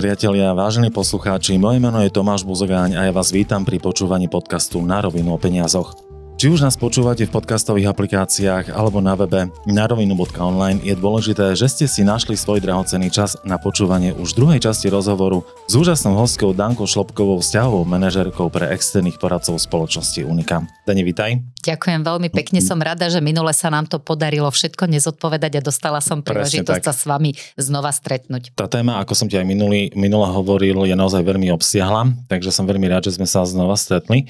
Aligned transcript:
Priatelia, 0.00 0.56
vážení 0.56 0.88
poslucháči, 0.88 1.60
moje 1.60 1.76
meno 1.76 2.00
je 2.00 2.08
Tomáš 2.08 2.40
Buzogáň 2.48 2.96
a 2.96 3.04
ja 3.04 3.12
vás 3.12 3.36
vítam 3.36 3.68
pri 3.68 3.76
počúvaní 3.76 4.32
podcastu 4.32 4.80
Na 4.80 5.04
rovinu 5.04 5.36
o 5.36 5.36
peniazoch. 5.36 6.09
Či 6.40 6.48
už 6.48 6.64
nás 6.64 6.72
počúvate 6.72 7.28
v 7.28 7.36
podcastových 7.36 7.92
aplikáciách 7.92 8.72
alebo 8.72 9.04
na 9.04 9.12
webe 9.12 9.52
narovinu.online, 9.68 10.80
je 10.80 10.96
dôležité, 10.96 11.52
že 11.52 11.68
ste 11.68 11.84
si 11.84 12.00
našli 12.00 12.32
svoj 12.32 12.64
drahocený 12.64 13.12
čas 13.12 13.36
na 13.44 13.60
počúvanie 13.60 14.16
už 14.16 14.40
druhej 14.40 14.56
časti 14.56 14.88
rozhovoru 14.88 15.44
s 15.68 15.76
úžasnou 15.76 16.16
hostkou 16.16 16.56
Dankou 16.56 16.88
Šlopkovou, 16.88 17.44
vzťahovou 17.44 17.84
manažerkou 17.84 18.48
pre 18.48 18.72
externých 18.72 19.20
poradcov 19.20 19.60
spoločnosti 19.60 20.24
Unika. 20.24 20.64
Dani, 20.88 21.04
vitaj. 21.04 21.44
Ďakujem 21.60 22.08
veľmi 22.08 22.32
pekne, 22.32 22.64
som 22.64 22.80
rada, 22.80 23.12
že 23.12 23.20
minule 23.20 23.52
sa 23.52 23.68
nám 23.68 23.84
to 23.84 24.00
podarilo 24.00 24.48
všetko 24.48 24.88
nezodpovedať 24.96 25.60
a 25.60 25.64
dostala 25.68 26.00
som 26.00 26.24
príležitosť 26.24 26.80
sa 26.88 26.96
s 26.96 27.04
vami 27.04 27.36
znova 27.60 27.92
stretnúť. 27.92 28.56
Tá 28.56 28.64
téma, 28.64 28.96
ako 29.04 29.12
som 29.12 29.28
ti 29.28 29.36
aj 29.36 29.44
minulý, 29.44 29.92
minule 29.92 30.24
hovoril, 30.32 30.88
je 30.88 30.96
naozaj 30.96 31.20
veľmi 31.20 31.52
obsiahla, 31.52 32.32
takže 32.32 32.48
som 32.48 32.64
veľmi 32.64 32.88
rád, 32.88 33.12
že 33.12 33.20
sme 33.20 33.28
sa 33.28 33.44
znova 33.44 33.76
stretli. 33.76 34.24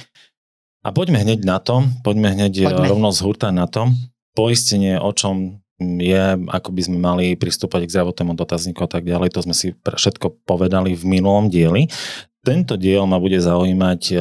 A 0.80 0.96
poďme 0.96 1.20
hneď 1.20 1.44
na 1.44 1.60
to, 1.60 1.84
poďme 2.00 2.32
hneď 2.32 2.72
poďme. 2.72 2.88
rovno 2.88 3.12
z 3.12 3.20
hurta 3.20 3.52
na 3.52 3.68
to. 3.68 3.92
Poistenie, 4.32 4.96
o 4.96 5.12
čom 5.12 5.60
je, 5.80 6.24
ako 6.48 6.68
by 6.72 6.82
sme 6.84 6.98
mali 7.00 7.26
pristúpať 7.36 7.84
k 7.84 7.92
zdravotnému 7.96 8.32
dotazníku 8.36 8.84
a 8.84 8.90
tak 8.90 9.04
ďalej, 9.04 9.32
to 9.32 9.40
sme 9.44 9.52
si 9.56 9.76
všetko 9.76 10.44
povedali 10.48 10.96
v 10.96 11.04
minulom 11.04 11.52
dieli. 11.52 11.88
Tento 12.40 12.80
diel 12.80 13.04
ma 13.04 13.20
bude 13.20 13.36
zaujímať 13.36 14.00
e, 14.12 14.16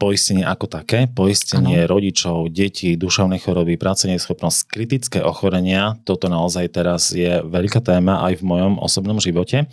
poistenie 0.00 0.44
ako 0.44 0.68
také, 0.68 1.08
poistenie 1.08 1.84
ano. 1.84 1.92
rodičov, 1.96 2.48
detí, 2.48 2.96
duševnej 2.96 3.40
choroby, 3.40 3.76
práce 3.76 4.08
neschopnosť, 4.08 4.68
kritické 4.68 5.18
ochorenia, 5.20 6.00
toto 6.08 6.32
naozaj 6.32 6.72
teraz 6.72 7.12
je 7.12 7.40
veľká 7.44 7.84
téma 7.84 8.24
aj 8.32 8.40
v 8.40 8.48
mojom 8.48 8.80
osobnom 8.80 9.20
živote. 9.20 9.68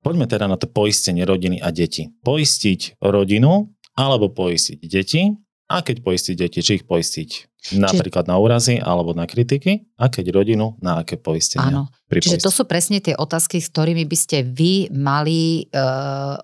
Poďme 0.00 0.24
teda 0.24 0.48
na 0.48 0.56
to 0.56 0.68
poistenie 0.68 1.24
rodiny 1.28 1.60
a 1.60 1.68
deti. 1.72 2.12
Poistiť 2.24 3.00
rodinu 3.04 3.68
alebo 4.00 4.32
poistiť 4.32 4.80
deti 4.80 5.28
a 5.70 5.76
keď 5.84 6.02
poistiť 6.02 6.34
deti, 6.34 6.58
či 6.64 6.80
ich 6.80 6.84
poistiť 6.88 7.50
napríklad 7.78 8.24
Čiže... 8.24 8.32
na 8.32 8.36
úrazy 8.40 8.74
alebo 8.80 9.12
na 9.12 9.28
kritiky 9.28 9.86
a 10.00 10.08
keď 10.08 10.32
rodinu, 10.32 10.80
na 10.80 11.04
aké 11.04 11.20
poistenie. 11.20 11.70
Áno, 11.70 11.92
čiže 12.08 12.40
to 12.40 12.50
sú 12.50 12.64
presne 12.64 12.98
tie 12.98 13.12
otázky, 13.14 13.60
s 13.60 13.68
ktorými 13.68 14.08
by 14.08 14.16
ste 14.16 14.42
vy 14.42 14.88
mali 14.90 15.68
e, 15.68 15.84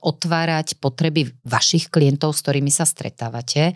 otvárať 0.05 0.77
potreby 0.79 1.33
vašich 1.43 1.89
klientov, 1.89 2.37
s 2.37 2.45
ktorými 2.45 2.69
sa 2.69 2.85
stretávate. 2.85 3.73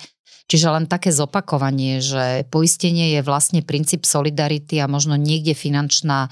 Čiže 0.50 0.66
len 0.70 0.84
také 0.90 1.14
zopakovanie, 1.14 2.02
že 2.02 2.44
poistenie 2.50 3.18
je 3.18 3.20
vlastne 3.22 3.62
princíp 3.62 4.02
solidarity 4.02 4.82
a 4.82 4.90
možno 4.90 5.14
niekde 5.14 5.54
finančná 5.54 6.30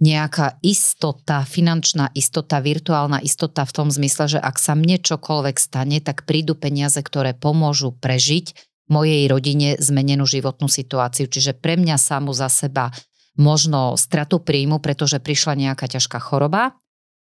nejaká 0.00 0.56
istota, 0.64 1.44
finančná 1.44 2.08
istota, 2.16 2.58
virtuálna 2.64 3.20
istota 3.20 3.68
v 3.68 3.72
tom 3.76 3.88
zmysle, 3.92 4.36
že 4.36 4.40
ak 4.40 4.56
sa 4.56 4.72
mne 4.72 4.96
čokoľvek 4.96 5.56
stane, 5.60 6.00
tak 6.00 6.24
prídu 6.24 6.56
peniaze, 6.56 6.98
ktoré 6.98 7.36
pomôžu 7.36 7.92
prežiť 7.92 8.56
mojej 8.90 9.28
rodine 9.30 9.76
zmenenú 9.78 10.26
životnú 10.26 10.66
situáciu. 10.66 11.28
Čiže 11.30 11.54
pre 11.54 11.78
mňa 11.78 12.00
samu 12.00 12.32
za 12.34 12.50
seba 12.50 12.90
možno 13.38 13.94
stratu 13.94 14.42
príjmu, 14.42 14.82
pretože 14.82 15.22
prišla 15.22 15.54
nejaká 15.54 15.86
ťažká 15.86 16.18
choroba, 16.18 16.74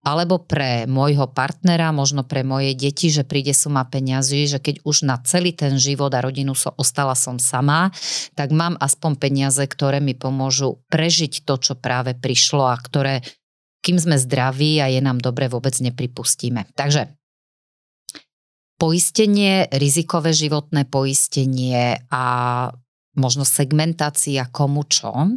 alebo 0.02 0.38
pre 0.38 0.86
môjho 0.86 1.26
partnera, 1.30 1.90
možno 1.90 2.22
pre 2.22 2.46
moje 2.46 2.78
deti, 2.78 3.10
že 3.10 3.26
príde 3.26 3.50
suma 3.50 3.82
peňazí, 3.82 4.46
že 4.46 4.58
keď 4.62 4.86
už 4.86 5.02
na 5.02 5.18
celý 5.26 5.50
ten 5.50 5.80
život 5.82 6.14
a 6.14 6.22
rodinu 6.22 6.54
so, 6.54 6.70
ostala 6.78 7.18
som 7.18 7.42
sama, 7.42 7.90
tak 8.38 8.54
mám 8.54 8.78
aspoň 8.78 9.12
peniaze, 9.18 9.62
ktoré 9.66 9.98
mi 9.98 10.14
pomôžu 10.14 10.78
prežiť 10.94 11.42
to, 11.42 11.58
čo 11.58 11.74
práve 11.74 12.14
prišlo 12.14 12.70
a 12.70 12.78
ktoré, 12.78 13.26
kým 13.82 13.98
sme 13.98 14.14
zdraví 14.14 14.78
a 14.78 14.86
je 14.86 15.02
nám 15.02 15.18
dobre, 15.18 15.50
vôbec 15.50 15.74
nepripustíme. 15.78 16.70
Takže 16.78 17.10
poistenie, 18.76 19.66
rizikové 19.72 20.36
životné 20.36 20.86
poistenie 20.86 21.98
a 22.12 22.24
možno 23.16 23.42
segmentácia 23.48 24.44
komu 24.52 24.84
čo, 24.84 25.34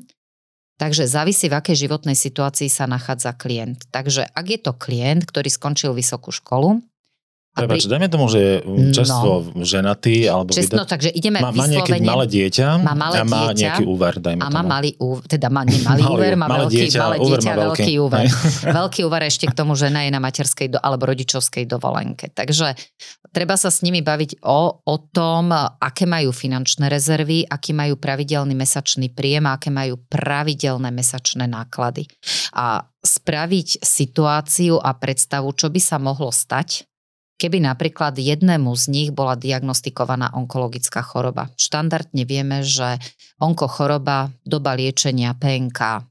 Takže 0.80 1.12
závisí, 1.12 1.52
v 1.52 1.60
akej 1.60 1.76
životnej 1.86 2.16
situácii 2.16 2.72
sa 2.72 2.88
nachádza 2.88 3.36
klient. 3.36 3.84
Takže 3.92 4.32
ak 4.32 4.46
je 4.48 4.60
to 4.64 4.72
klient, 4.72 5.28
ktorý 5.28 5.52
skončil 5.52 5.92
vysokú 5.92 6.32
školu, 6.32 6.80
Prepač, 7.50 7.82
pri... 7.86 7.92
dajme 7.98 8.08
tomu, 8.14 8.30
že 8.30 8.62
často 8.94 9.50
no, 9.52 9.66
ženatý, 9.66 10.30
alebo 10.30 10.54
Čestno, 10.54 10.86
vyda... 10.86 10.92
takže 10.96 11.10
ideme 11.10 11.42
má, 11.42 11.50
má 11.50 11.66
nejaké 11.66 11.98
malé 11.98 12.26
dieťa 12.30 12.68
má 12.78 12.94
malé 12.94 13.16
a 13.20 13.26
má 13.26 13.50
dieťa, 13.50 13.58
nejaký 13.58 13.84
úver, 13.90 14.14
dajme 14.22 14.42
A 14.46 14.48
má 14.54 14.62
tomu. 14.62 14.70
malý 14.70 14.92
úver, 15.02 15.24
teda 15.26 15.48
má 15.50 15.62
nie 15.66 15.80
malý 15.82 16.04
úver, 16.14 16.34
má 16.38 16.46
malé 16.46 16.70
veľký, 16.70 16.78
dieťa, 16.78 17.00
malé 17.02 17.18
dieťa, 17.18 17.50
má 17.50 17.64
veľký, 17.66 17.94
úver. 17.98 18.26
veľký 18.80 19.02
úver 19.02 19.22
ešte 19.26 19.46
k 19.50 19.54
tomu, 19.58 19.74
žena 19.74 20.06
je 20.06 20.12
na 20.14 20.22
materskej 20.22 20.68
do, 20.72 20.78
alebo 20.78 21.10
rodičovskej 21.10 21.66
dovolenke. 21.66 22.30
Takže 22.32 22.78
treba 23.34 23.58
sa 23.58 23.74
s 23.74 23.82
nimi 23.82 24.06
baviť 24.06 24.46
o, 24.46 24.86
o 24.86 24.96
tom, 25.10 25.50
aké 25.58 26.06
majú 26.06 26.30
finančné 26.30 26.86
rezervy, 26.86 27.50
aký 27.50 27.74
majú 27.74 27.98
pravidelný 27.98 28.54
mesačný 28.54 29.10
príjem 29.10 29.50
a 29.50 29.58
aké 29.58 29.74
majú 29.74 29.98
pravidelné 30.06 30.94
mesačné 30.94 31.50
náklady. 31.50 32.06
A 32.54 32.86
spraviť 33.00 33.80
situáciu 33.80 34.78
a 34.78 34.92
predstavu, 34.96 35.50
čo 35.56 35.72
by 35.72 35.82
sa 35.82 35.98
mohlo 35.98 36.30
stať, 36.36 36.89
keby 37.40 37.64
napríklad 37.64 38.20
jednému 38.20 38.76
z 38.76 38.86
nich 38.92 39.10
bola 39.16 39.40
diagnostikovaná 39.40 40.36
onkologická 40.36 41.00
choroba. 41.00 41.48
Štandardne 41.56 42.28
vieme, 42.28 42.62
že 42.68 43.00
onkochoroba, 43.40 44.36
doba 44.44 44.76
liečenia 44.76 45.32
PNK 45.40 46.04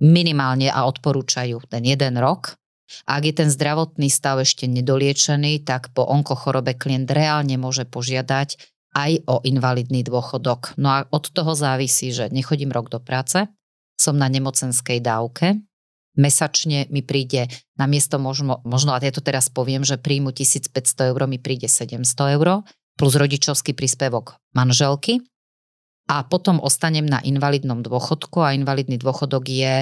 minimálne 0.00 0.72
a 0.72 0.88
odporúčajú 0.88 1.68
ten 1.68 1.84
jeden 1.84 2.16
rok. 2.16 2.56
Ak 3.04 3.26
je 3.26 3.34
ten 3.34 3.50
zdravotný 3.50 4.06
stav 4.08 4.40
ešte 4.40 4.70
nedoliečený, 4.70 5.66
tak 5.66 5.90
po 5.92 6.06
onkochorobe 6.06 6.78
klient 6.78 7.10
reálne 7.10 7.58
môže 7.58 7.84
požiadať 7.84 8.56
aj 8.96 9.12
o 9.28 9.42
invalidný 9.44 10.06
dôchodok. 10.06 10.78
No 10.80 10.88
a 10.94 10.98
od 11.10 11.28
toho 11.28 11.52
závisí, 11.52 12.14
že 12.14 12.32
nechodím 12.32 12.72
rok 12.72 12.88
do 12.88 13.02
práce, 13.02 13.44
som 13.98 14.14
na 14.16 14.30
nemocenskej 14.30 15.02
dávke, 15.02 15.65
mesačne 16.16 16.88
mi 16.88 17.04
príde 17.04 17.46
na 17.76 17.84
miesto 17.86 18.16
možno, 18.16 18.64
možno, 18.64 18.96
a 18.96 18.98
ja 18.98 19.12
to 19.12 19.20
teraz 19.22 19.52
poviem, 19.52 19.84
že 19.84 20.00
príjmu 20.00 20.32
1500 20.32 21.12
eur 21.12 21.20
mi 21.28 21.36
príde 21.36 21.68
700 21.68 22.36
eur 22.40 22.64
plus 22.96 23.14
rodičovský 23.14 23.76
príspevok 23.76 24.40
manželky. 24.56 25.20
A 26.08 26.24
potom 26.24 26.62
ostanem 26.62 27.04
na 27.04 27.20
invalidnom 27.20 27.84
dôchodku 27.84 28.40
a 28.40 28.54
invalidný 28.56 28.96
dôchodok 28.96 29.44
je 29.50 29.74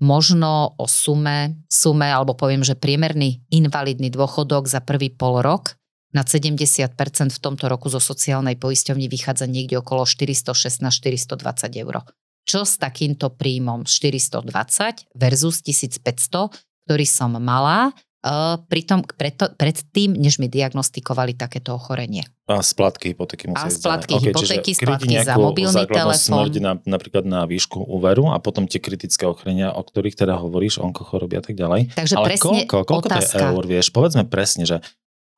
možno 0.00 0.74
o 0.78 0.86
sume, 0.88 1.62
sume 1.68 2.08
alebo 2.08 2.34
poviem, 2.34 2.64
že 2.64 2.78
priemerný 2.78 3.42
invalidný 3.50 4.08
dôchodok 4.08 4.66
za 4.66 4.80
prvý 4.80 5.12
pol 5.12 5.42
rok. 5.44 5.76
Na 6.12 6.28
70% 6.28 6.92
v 7.32 7.40
tomto 7.40 7.72
roku 7.72 7.88
zo 7.88 7.96
sociálnej 7.96 8.60
poisťovni 8.60 9.08
vychádza 9.08 9.48
niekde 9.48 9.80
okolo 9.80 10.04
416-420 10.04 11.82
eur 11.82 12.04
čo 12.42 12.66
s 12.66 12.78
takýmto 12.78 13.32
príjmom 13.34 13.86
420 13.86 15.12
versus 15.14 15.62
1500, 15.62 16.50
ktorý 16.86 17.06
som 17.06 17.38
mala 17.38 17.94
uh, 18.22 18.58
pritom, 18.66 19.02
preto, 19.04 19.50
predtým, 19.54 20.14
než 20.14 20.38
mi 20.38 20.46
diagnostikovali 20.46 21.34
takéto 21.34 21.74
ochorenie. 21.74 22.26
A 22.46 22.62
splatky 22.62 23.14
hypotéky 23.14 23.50
musia 23.50 23.66
A 23.66 23.70
splatky 23.70 24.18
okay, 24.18 24.30
hypotéky, 24.30 24.70
splatky 24.74 25.14
za 25.22 25.34
mobilný 25.38 25.84
telefón. 25.86 26.50
na, 26.58 26.72
napríklad 26.86 27.24
na 27.26 27.46
výšku 27.46 27.82
úveru 27.86 28.30
a 28.30 28.38
potom 28.42 28.66
tie 28.66 28.82
kritické 28.82 29.26
ochorenia, 29.26 29.74
o 29.74 29.82
ktorých 29.82 30.18
teda 30.18 30.38
hovoríš, 30.38 30.82
onkochoroby 30.82 31.38
a 31.38 31.42
tak 31.42 31.54
ďalej. 31.58 31.94
Takže 31.94 32.14
Ale 32.18 32.26
presne 32.34 32.66
koľko, 32.66 32.76
koľko 32.86 33.08
otázka. 33.10 33.38
to 33.38 33.38
je 33.38 33.50
eur, 33.54 33.64
vieš? 33.66 33.86
Povedzme 33.94 34.22
presne, 34.26 34.64
že 34.66 34.76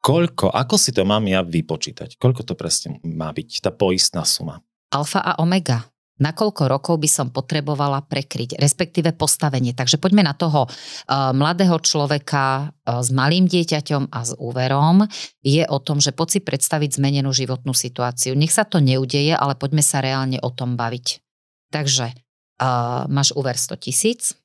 koľko, 0.00 0.52
ako 0.52 0.74
si 0.80 0.90
to 0.92 1.04
mám 1.04 1.24
ja 1.28 1.44
vypočítať? 1.44 2.16
Koľko 2.16 2.42
to 2.44 2.54
presne 2.56 3.00
má 3.04 3.32
byť, 3.32 3.64
tá 3.64 3.70
poistná 3.72 4.24
suma? 4.24 4.64
Alfa 4.92 5.18
a 5.20 5.32
omega 5.42 5.93
nakoľko 6.18 6.70
rokov 6.70 6.94
by 7.02 7.08
som 7.10 7.26
potrebovala 7.34 8.06
prekryť, 8.06 8.58
respektíve 8.58 9.14
postavenie. 9.18 9.74
Takže 9.74 9.98
poďme 9.98 10.22
na 10.22 10.34
toho 10.34 10.66
uh, 10.66 11.34
mladého 11.34 11.74
človeka 11.82 12.70
uh, 12.70 13.02
s 13.02 13.10
malým 13.10 13.50
dieťaťom 13.50 14.14
a 14.14 14.20
s 14.22 14.32
úverom. 14.38 15.06
Je 15.42 15.66
o 15.66 15.78
tom, 15.82 15.98
že 15.98 16.14
poď 16.14 16.38
si 16.38 16.40
predstaviť 16.42 17.02
zmenenú 17.02 17.34
životnú 17.34 17.74
situáciu. 17.74 18.38
Nech 18.38 18.54
sa 18.54 18.62
to 18.62 18.78
neudeje, 18.78 19.34
ale 19.34 19.58
poďme 19.58 19.82
sa 19.82 19.98
reálne 19.98 20.38
o 20.38 20.50
tom 20.54 20.78
baviť. 20.78 21.18
Takže 21.74 22.06
uh, 22.14 23.10
máš 23.10 23.34
úver 23.34 23.58
100 23.58 23.74
tisíc 23.82 24.38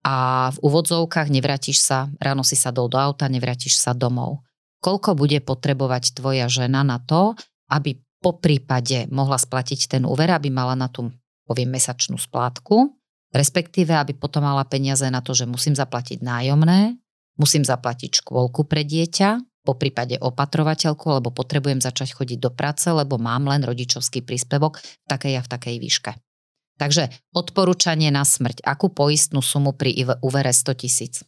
a 0.00 0.48
v 0.56 0.58
úvodzovkách 0.64 1.28
nevrátiš 1.28 1.84
sa, 1.84 2.08
ráno 2.16 2.40
si 2.40 2.56
sadol 2.56 2.88
do 2.88 2.96
auta, 2.96 3.28
nevrátiš 3.28 3.76
sa 3.76 3.92
domov. 3.92 4.40
Koľko 4.80 5.12
bude 5.12 5.44
potrebovať 5.44 6.16
tvoja 6.16 6.48
žena 6.48 6.80
na 6.80 6.96
to, 6.96 7.36
aby 7.68 8.00
po 8.20 8.36
prípade 8.36 9.08
mohla 9.08 9.40
splatiť 9.40 9.96
ten 9.96 10.02
úver, 10.04 10.30
aby 10.30 10.52
mala 10.52 10.76
na 10.76 10.92
tú, 10.92 11.08
poviem, 11.48 11.72
mesačnú 11.72 12.20
splátku, 12.20 12.92
respektíve 13.32 13.96
aby 13.96 14.12
potom 14.12 14.44
mala 14.44 14.62
peniaze 14.68 15.08
na 15.08 15.24
to, 15.24 15.32
že 15.32 15.48
musím 15.48 15.72
zaplatiť 15.72 16.20
nájomné, 16.20 17.00
musím 17.40 17.64
zaplatiť 17.64 18.20
škôlku 18.20 18.68
pre 18.68 18.84
dieťa, 18.84 19.40
po 19.60 19.76
prípade 19.76 20.16
opatrovateľku, 20.16 21.04
alebo 21.12 21.36
potrebujem 21.36 21.84
začať 21.84 22.16
chodiť 22.16 22.38
do 22.40 22.50
práce, 22.52 22.88
lebo 22.88 23.20
mám 23.20 23.44
len 23.44 23.60
rodičovský 23.60 24.24
príspevok 24.24 24.80
v 24.80 25.06
takej 25.08 25.36
a 25.36 25.44
v 25.44 25.50
takej 25.52 25.76
výške. 25.76 26.12
Takže 26.80 27.12
odporúčanie 27.36 28.08
na 28.08 28.24
smrť. 28.24 28.64
Akú 28.64 28.88
poistnú 28.88 29.44
sumu 29.44 29.76
pri 29.76 30.00
úvere 30.24 30.48
100 30.48 30.80
tisíc? 30.80 31.20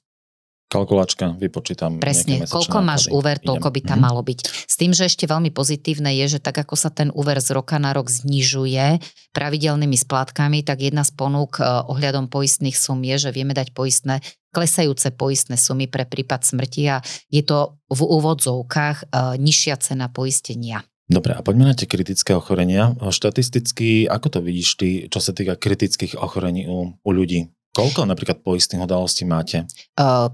Kalkulačka, 0.73 1.37
vypočítam. 1.37 2.01
Presne, 2.01 2.49
koľko 2.49 2.81
náklady. 2.81 2.89
máš 2.89 3.03
úver, 3.13 3.37
toľko 3.37 3.69
by 3.69 3.81
tam 3.85 4.01
mm. 4.01 4.05
malo 4.09 4.25
byť. 4.25 4.39
S 4.65 4.75
tým, 4.81 4.97
že 4.97 5.05
ešte 5.05 5.29
veľmi 5.29 5.53
pozitívne 5.53 6.09
je, 6.25 6.37
že 6.37 6.39
tak 6.41 6.65
ako 6.65 6.73
sa 6.81 6.89
ten 6.89 7.13
úver 7.13 7.37
z 7.45 7.53
roka 7.53 7.77
na 7.77 7.93
rok 7.93 8.09
znižuje 8.09 9.05
pravidelnými 9.37 9.97
splátkami, 10.01 10.65
tak 10.65 10.81
jedna 10.81 11.05
z 11.05 11.13
ponúk 11.13 11.61
eh, 11.61 11.69
ohľadom 11.69 12.33
poistných 12.33 12.77
sum 12.81 13.05
je, 13.05 13.29
že 13.29 13.31
vieme 13.37 13.53
dať 13.53 13.77
poistné 13.77 14.25
klesajúce 14.53 15.17
poistné 15.17 15.57
sumy 15.57 15.89
pre 15.89 16.05
prípad 16.05 16.45
smrti 16.45 16.83
a 16.89 17.01
je 17.33 17.41
to 17.45 17.77
v 17.93 18.01
úvodzovkách 18.01 18.99
eh, 19.05 19.37
nižšia 19.37 19.77
cena 19.85 20.09
poistenia. 20.09 20.81
Dobre, 21.13 21.37
a 21.37 21.45
poďme 21.45 21.69
na 21.69 21.77
tie 21.77 21.85
kritické 21.85 22.33
ochorenia. 22.33 22.97
Štatisticky, 22.97 24.09
ako 24.09 24.27
to 24.33 24.41
vidíš 24.41 24.69
ty, 24.81 24.89
čo 25.13 25.21
sa 25.21 25.37
týka 25.37 25.61
kritických 25.61 26.17
ochorení 26.17 26.65
u, 26.65 26.97
u 26.97 27.11
ľudí? 27.13 27.53
Koľko 27.73 28.05
napríklad 28.05 28.45
poistných 28.45 28.85
udalostí 28.85 29.25
máte? 29.25 29.65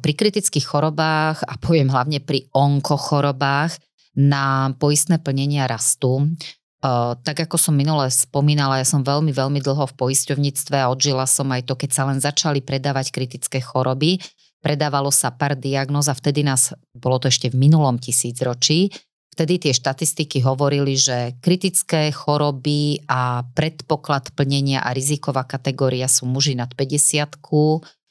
Pri 0.02 0.12
kritických 0.18 0.66
chorobách 0.66 1.46
a 1.46 1.54
poviem 1.54 1.86
hlavne 1.86 2.18
pri 2.18 2.50
onkochorobách 2.50 3.78
na 4.18 4.74
poistné 4.74 5.22
plnenia 5.22 5.70
rastú. 5.70 6.34
Tak 7.22 7.46
ako 7.46 7.58
som 7.58 7.74
minule 7.74 8.10
spomínala, 8.10 8.82
ja 8.82 8.86
som 8.86 9.06
veľmi, 9.06 9.30
veľmi 9.30 9.62
dlho 9.62 9.86
v 9.90 9.96
poisťovníctve 9.98 10.78
a 10.78 10.90
odžila 10.90 11.26
som 11.26 11.46
aj 11.54 11.66
to, 11.66 11.78
keď 11.78 11.90
sa 11.94 12.02
len 12.06 12.18
začali 12.18 12.62
predávať 12.62 13.14
kritické 13.14 13.62
choroby. 13.62 14.18
Predávalo 14.58 15.14
sa 15.14 15.30
pár 15.30 15.54
diagnóz 15.54 16.10
a 16.10 16.18
vtedy 16.18 16.42
nás, 16.42 16.74
bolo 16.90 17.22
to 17.22 17.30
ešte 17.30 17.54
v 17.54 17.70
minulom 17.70 17.94
tisícročí, 17.98 18.90
Vtedy 19.38 19.70
tie 19.70 19.70
štatistiky 19.70 20.42
hovorili, 20.42 20.98
že 20.98 21.38
kritické 21.38 22.10
choroby 22.10 23.06
a 23.06 23.46
predpoklad 23.54 24.34
plnenia 24.34 24.82
a 24.82 24.90
riziková 24.90 25.46
kategória 25.46 26.10
sú 26.10 26.26
muži 26.26 26.58
nad 26.58 26.74
50 26.74 27.38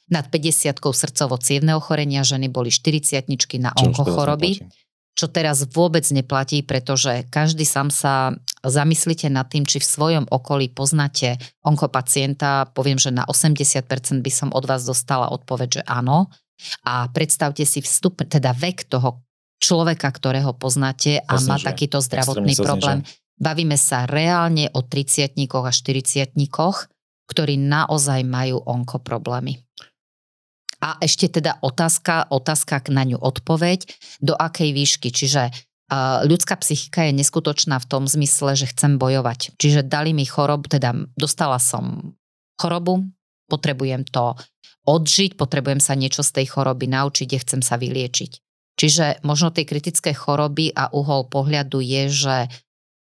nad 0.08 0.24
50 0.24 0.80
srdcovo 0.80 1.36
cievne 1.36 1.76
ochorenia, 1.76 2.24
ženy 2.24 2.48
boli 2.48 2.72
40 2.72 3.28
na 3.60 3.76
onkochoroby. 3.76 4.72
Čo 5.12 5.28
teraz 5.28 5.68
vôbec 5.68 6.08
neplatí, 6.08 6.64
pretože 6.64 7.28
každý 7.28 7.68
sám 7.68 7.92
sa 7.92 8.32
zamyslite 8.64 9.28
nad 9.28 9.52
tým, 9.52 9.68
či 9.68 9.84
v 9.84 9.90
svojom 10.00 10.24
okolí 10.32 10.72
poznáte 10.72 11.36
onkopacienta. 11.60 12.72
Poviem, 12.72 12.96
že 12.96 13.12
na 13.12 13.28
80% 13.28 13.84
by 14.24 14.32
som 14.32 14.48
od 14.56 14.64
vás 14.64 14.88
dostala 14.88 15.28
odpoveď, 15.28 15.68
že 15.68 15.82
áno. 15.84 16.32
A 16.88 17.04
predstavte 17.12 17.68
si 17.68 17.84
vstup, 17.84 18.24
teda 18.24 18.56
vek 18.56 18.88
toho 18.88 19.27
človeka, 19.58 20.08
ktorého 20.10 20.54
poznáte 20.54 21.22
a 21.22 21.38
má 21.42 21.58
takýto 21.58 21.98
zdravotný 21.98 22.54
problém. 22.58 23.02
Bavíme 23.38 23.78
sa 23.78 24.06
reálne 24.06 24.66
o 24.74 24.82
30 24.82 25.34
a 25.34 25.70
40 25.70 26.34
ktorí 27.28 27.54
naozaj 27.60 28.24
majú 28.24 28.64
onkoproblémy. 28.64 29.60
A 30.78 30.96
ešte 31.02 31.28
teda 31.28 31.58
otázka, 31.60 32.30
otázka 32.30 32.86
na 32.88 33.02
ňu 33.02 33.18
odpoveď, 33.18 33.84
do 34.22 34.32
akej 34.38 34.70
výšky. 34.72 35.10
Čiže 35.10 35.50
uh, 35.50 36.22
ľudská 36.22 36.54
psychika 36.62 37.10
je 37.10 37.18
neskutočná 37.18 37.82
v 37.82 37.88
tom 37.90 38.06
zmysle, 38.06 38.54
že 38.54 38.70
chcem 38.70 38.96
bojovať. 38.96 39.58
Čiže 39.58 39.82
dali 39.84 40.14
mi 40.14 40.22
chorobu, 40.22 40.70
teda 40.70 40.94
dostala 41.18 41.58
som 41.58 42.14
chorobu, 42.56 43.10
potrebujem 43.50 44.06
to 44.06 44.38
odžiť, 44.86 45.34
potrebujem 45.34 45.82
sa 45.82 45.98
niečo 45.98 46.22
z 46.24 46.42
tej 46.42 46.46
choroby 46.48 46.88
naučiť, 46.88 47.28
a 47.34 47.42
chcem 47.42 47.60
sa 47.60 47.76
vyliečiť. 47.76 48.47
Čiže 48.78 49.26
možno 49.26 49.50
tie 49.50 49.66
kritické 49.66 50.14
choroby 50.14 50.70
a 50.70 50.88
uhol 50.94 51.26
pohľadu 51.26 51.82
je, 51.82 52.02
že 52.08 52.36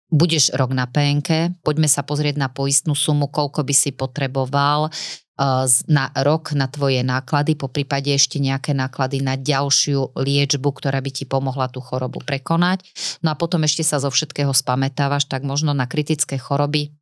budeš 0.08 0.56
rok 0.56 0.72
na 0.72 0.88
PNK, 0.88 1.60
poďme 1.60 1.86
sa 1.86 2.00
pozrieť 2.00 2.40
na 2.40 2.48
poistnú 2.48 2.96
sumu, 2.96 3.28
koľko 3.28 3.60
by 3.60 3.74
si 3.76 3.92
potreboval 3.92 4.88
eh, 4.88 5.64
na 5.92 6.04
rok 6.24 6.56
na 6.56 6.66
tvoje 6.72 7.04
náklady, 7.04 7.60
po 7.60 7.68
prípade 7.68 8.08
ešte 8.08 8.40
nejaké 8.40 8.72
náklady 8.72 9.20
na 9.20 9.36
ďalšiu 9.36 10.16
liečbu, 10.16 10.68
ktorá 10.72 10.98
by 11.04 11.10
ti 11.12 11.28
pomohla 11.28 11.68
tú 11.68 11.84
chorobu 11.84 12.24
prekonať. 12.24 12.88
No 13.20 13.36
a 13.36 13.38
potom 13.38 13.62
ešte 13.68 13.84
sa 13.84 14.00
zo 14.00 14.08
všetkého 14.08 14.50
spametávaš, 14.56 15.28
tak 15.28 15.44
možno 15.44 15.76
na 15.76 15.84
kritické 15.84 16.40
choroby 16.40 16.97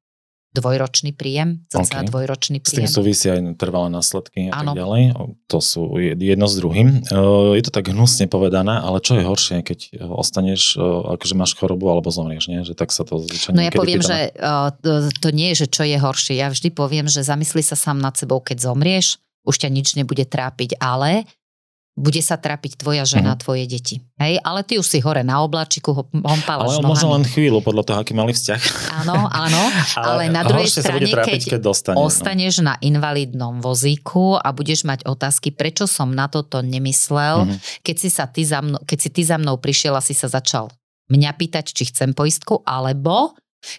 dvojročný 0.57 1.13
príjem, 1.13 1.69
cca 1.69 1.85
okay. 1.85 2.09
dvojročný 2.09 2.65
príjem. 2.65 2.89
S 2.89 2.91
tým 2.91 2.97
súvisí 2.97 3.29
aj 3.29 3.61
trvalé 3.61 3.93
následky 3.93 4.49
a 4.49 4.65
ano. 4.65 4.73
tak 4.73 4.81
ďalej. 4.81 5.03
To 5.53 5.59
sú 5.61 6.01
jedno 6.01 6.49
s 6.49 6.55
druhým. 6.57 7.05
Je 7.53 7.63
to 7.63 7.71
tak 7.71 7.93
hnusne 7.93 8.25
povedané, 8.33 8.81
ale 8.81 9.05
čo 9.05 9.21
je 9.21 9.29
horšie, 9.29 9.61
keď 9.61 10.09
ostaneš, 10.09 10.81
akože 11.17 11.35
máš 11.37 11.53
chorobu 11.55 11.93
alebo 11.93 12.09
zomrieš, 12.09 12.49
nie? 12.49 12.65
Že 12.65 12.75
tak 12.75 12.91
sa 12.91 13.05
to 13.05 13.21
zvyčajne 13.21 13.61
No 13.61 13.63
ja 13.63 13.73
poviem, 13.73 14.01
pýtame. 14.01 14.33
že 14.33 15.21
to 15.21 15.29
nie 15.31 15.53
je, 15.53 15.65
že 15.65 15.67
čo 15.69 15.83
je 15.85 16.01
horšie. 16.01 16.41
Ja 16.41 16.49
vždy 16.49 16.73
poviem, 16.73 17.07
že 17.07 17.21
zamysli 17.21 17.61
sa 17.61 17.77
sám 17.77 18.01
nad 18.01 18.17
sebou, 18.17 18.41
keď 18.41 18.73
zomrieš, 18.73 19.21
už 19.47 19.63
ťa 19.63 19.69
nič 19.71 19.95
nebude 19.95 20.27
trápiť, 20.27 20.81
ale 20.83 21.29
bude 21.97 22.21
sa 22.21 22.37
trapiť 22.37 22.77
tvoja 22.77 23.09
žena, 23.09 23.33
mm-hmm. 23.33 23.43
tvoje 23.43 23.65
deti. 23.65 24.05
Hej, 24.21 24.37
ale 24.45 24.61
ty 24.69 24.77
už 24.77 24.85
si 24.85 25.01
hore 25.01 25.25
na 25.25 25.41
obláčiku, 25.41 26.05
hompávaš 26.13 26.77
Ale 26.77 26.85
nohami. 26.85 26.93
možno 26.93 27.09
len 27.17 27.25
chvíľu, 27.25 27.65
podľa 27.65 27.83
toho, 27.89 27.99
aký 28.05 28.13
mali 28.13 28.37
vzťah. 28.37 28.61
Áno, 29.01 29.17
áno, 29.33 29.63
ale, 30.05 30.29
ale 30.29 30.37
na 30.37 30.45
druhej 30.45 30.69
strane, 30.69 31.09
trápiť, 31.09 31.49
keď, 31.49 31.57
keď 31.57 31.61
dostane, 31.65 31.97
no. 31.97 32.05
ostaneš 32.05 32.61
no. 32.61 32.69
na 32.71 32.75
invalidnom 32.85 33.65
vozíku 33.65 34.37
a 34.37 34.53
budeš 34.53 34.85
mať 34.85 35.09
otázky, 35.09 35.57
prečo 35.57 35.89
som 35.89 36.13
na 36.13 36.29
toto 36.29 36.61
nemyslel, 36.61 37.49
mm-hmm. 37.49 37.81
keď, 37.81 37.97
si 37.97 38.09
sa 38.13 38.29
ty 38.29 38.45
za 38.45 38.61
mnou, 38.61 38.79
keď 38.85 38.99
si 39.01 39.09
ty 39.09 39.23
za 39.25 39.41
mnou 39.41 39.57
prišiel 39.57 39.97
a 39.97 40.05
si 40.05 40.13
sa 40.13 40.29
začal 40.29 40.69
mňa 41.09 41.33
pýtať, 41.33 41.73
či 41.73 41.89
chcem 41.89 42.13
poistku, 42.13 42.61
alebo 42.69 43.33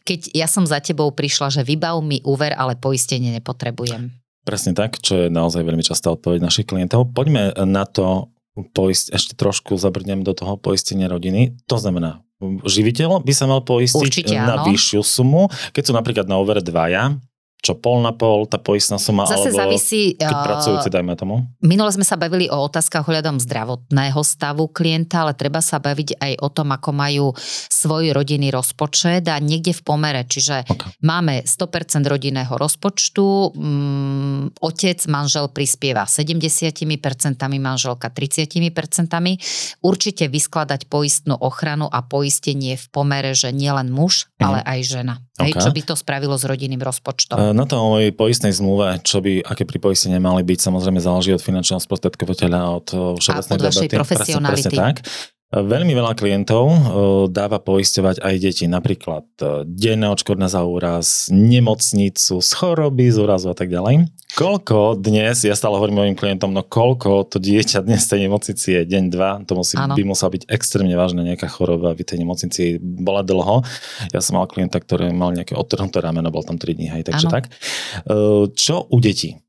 keď 0.03 0.33
ja 0.33 0.47
som 0.49 0.65
za 0.65 0.81
tebou 0.81 1.13
prišla, 1.13 1.53
že 1.53 1.61
vybav 1.61 2.01
mi 2.01 2.19
úver, 2.25 2.51
ale 2.57 2.75
poistenie 2.75 3.31
nepotrebujem. 3.39 4.09
Presne 4.47 4.71
tak, 4.71 5.03
čo 5.03 5.27
je 5.27 5.27
naozaj 5.27 5.59
veľmi 5.59 5.83
častá 5.83 6.07
odpoveď 6.15 6.39
našich 6.39 6.63
klientov. 6.63 7.11
Poďme 7.11 7.51
na 7.67 7.83
to 7.83 8.31
poist, 8.71 9.11
ešte 9.11 9.35
trošku 9.35 9.75
zabrnem 9.75 10.23
do 10.23 10.31
toho 10.31 10.55
poistenia 10.55 11.11
rodiny. 11.11 11.59
To 11.67 11.75
znamená, 11.75 12.23
živiteľ 12.63 13.27
by 13.27 13.33
sa 13.35 13.45
mal 13.45 13.67
poistiť 13.67 13.99
Určite, 13.99 14.35
na 14.39 14.63
áno. 14.63 14.71
vyššiu 14.71 15.01
sumu. 15.03 15.51
Keď 15.75 15.83
sú 15.83 15.91
napríklad 15.91 16.31
na 16.31 16.39
úvere 16.39 16.63
dvaja, 16.63 17.19
čo 17.57 17.74
pol 17.74 18.06
na 18.06 18.13
pol, 18.13 18.45
tá 18.45 18.62
poistná 18.62 19.01
suma, 19.01 19.25
Zase 19.25 19.50
alebo 19.50 19.57
závisí, 19.57 20.13
keď 20.13 20.30
pracujúci, 20.45 20.88
dajme 20.94 21.18
tomu? 21.18 21.42
Minule 21.65 21.89
sme 21.89 22.06
sa 22.06 22.13
bavili 22.13 22.45
o 22.54 22.57
otázkach 22.69 23.09
ohľadom 23.09 23.42
zdravotného 23.42 24.21
stavu 24.21 24.69
klienta, 24.69 25.25
ale 25.25 25.33
treba 25.33 25.57
sa 25.57 25.81
baviť 25.81 26.21
aj 26.21 26.33
o 26.38 26.50
tom, 26.54 26.69
ako 26.69 26.89
majú 26.94 27.25
svoj 27.68 28.13
rodinný 28.13 28.54
rozpočet 28.54 29.25
a 29.25 29.42
niekde 29.42 29.74
v 29.74 29.81
pomere. 29.81 30.21
Čiže 30.30 30.69
okay. 30.69 31.01
máme 31.01 31.42
100% 31.50 32.06
rodinného 32.06 32.54
rozpočtu, 32.54 33.25
um, 33.25 34.53
otec, 34.62 35.01
manžel 35.10 35.50
prispieva 35.50 36.05
70%, 36.05 36.77
manželka 37.58 38.13
30%. 38.13 39.81
Určite 39.81 40.29
vyskladať 40.29 40.86
poistnú 40.86 41.34
ochranu 41.41 41.89
a 41.89 42.05
poistenie 42.05 42.77
v 42.77 42.86
pomere, 42.93 43.34
že 43.34 43.50
nielen 43.50 43.89
muž, 43.89 44.29
mm. 44.38 44.46
ale 44.46 44.60
aj 44.62 44.79
žena. 44.86 45.15
Okay. 45.38 45.53
Hej, 45.53 45.70
čo 45.70 45.70
by 45.70 45.81
to 45.86 45.93
spravilo 45.93 46.34
s 46.34 46.50
rodinným 46.50 46.81
rozpočtom? 46.81 47.47
Na 47.54 47.66
tej 47.70 48.12
poistnej 48.16 48.51
zmluve, 48.56 49.00
čo 49.06 49.22
by, 49.22 49.46
aké 49.46 49.63
pripoistenie 49.68 50.18
mali 50.18 50.42
byť, 50.42 50.60
samozrejme 50.60 50.98
záleží 50.98 51.36
od 51.36 51.44
finančného 51.44 51.84
sprostredkovateľa, 51.84 52.60
od 52.84 52.88
všeobecnej 53.22 53.58
debaty. 53.60 53.86
profesionality. 53.94 54.68
Presne, 54.68 54.72
presne 54.74 55.04
tak. 55.04 55.37
Veľmi 55.48 55.96
veľa 55.96 56.12
klientov 56.12 56.68
dáva 57.32 57.63
poisťovať 57.63 58.20
aj 58.20 58.36
deti, 58.36 58.68
napríklad 58.68 59.24
denné 59.63 60.12
odškodné 60.12 60.51
za 60.51 60.68
úraz, 60.68 61.32
nemocnicu, 61.32 62.44
z 62.44 62.51
choroby, 62.51 63.08
z 63.08 63.24
úrazu 63.24 63.48
a 63.48 63.56
tak 63.56 63.72
ďalej. 63.72 64.12
Koľko 64.36 65.00
dnes, 65.00 65.48
ja 65.48 65.56
stále 65.56 65.80
hovorím 65.80 66.04
mojim 66.04 66.20
klientom, 66.20 66.51
no 66.51 66.68
koľko 66.68 67.32
to 67.32 67.39
dieťa 67.39 67.80
dnes 67.80 68.04
tej 68.12 68.27
nemocnici 68.27 68.75
je, 68.75 68.82
deň, 68.92 69.04
dva, 69.08 69.39
to 69.48 69.56
musí, 69.56 69.80
by 69.80 70.04
musela 70.04 70.36
byť 70.36 70.51
extrémne 70.51 71.00
vážna 71.00 71.24
nejaká 71.24 71.48
choroba, 71.48 71.96
aby 71.96 72.04
tej 72.04 72.27
nemocnici 72.27 72.75
bola 72.84 73.24
dlho. 73.24 73.63
Ja 74.12 74.20
som 74.20 74.36
mal 74.36 74.51
klienta, 74.51 74.84
ktorý 74.84 75.16
mal 75.16 75.32
nejaké 75.32 75.56
odtrhnuté 75.56 76.04
rameno, 76.04 76.27
bol 76.27 76.44
tam 76.44 76.60
3 76.60 76.75
dní, 76.75 76.92
hej, 76.92 77.08
takže 77.08 77.32
ano. 77.32 77.36
tak. 77.39 77.48
Čo 78.51 78.84
u 78.92 79.00
detí? 79.00 79.39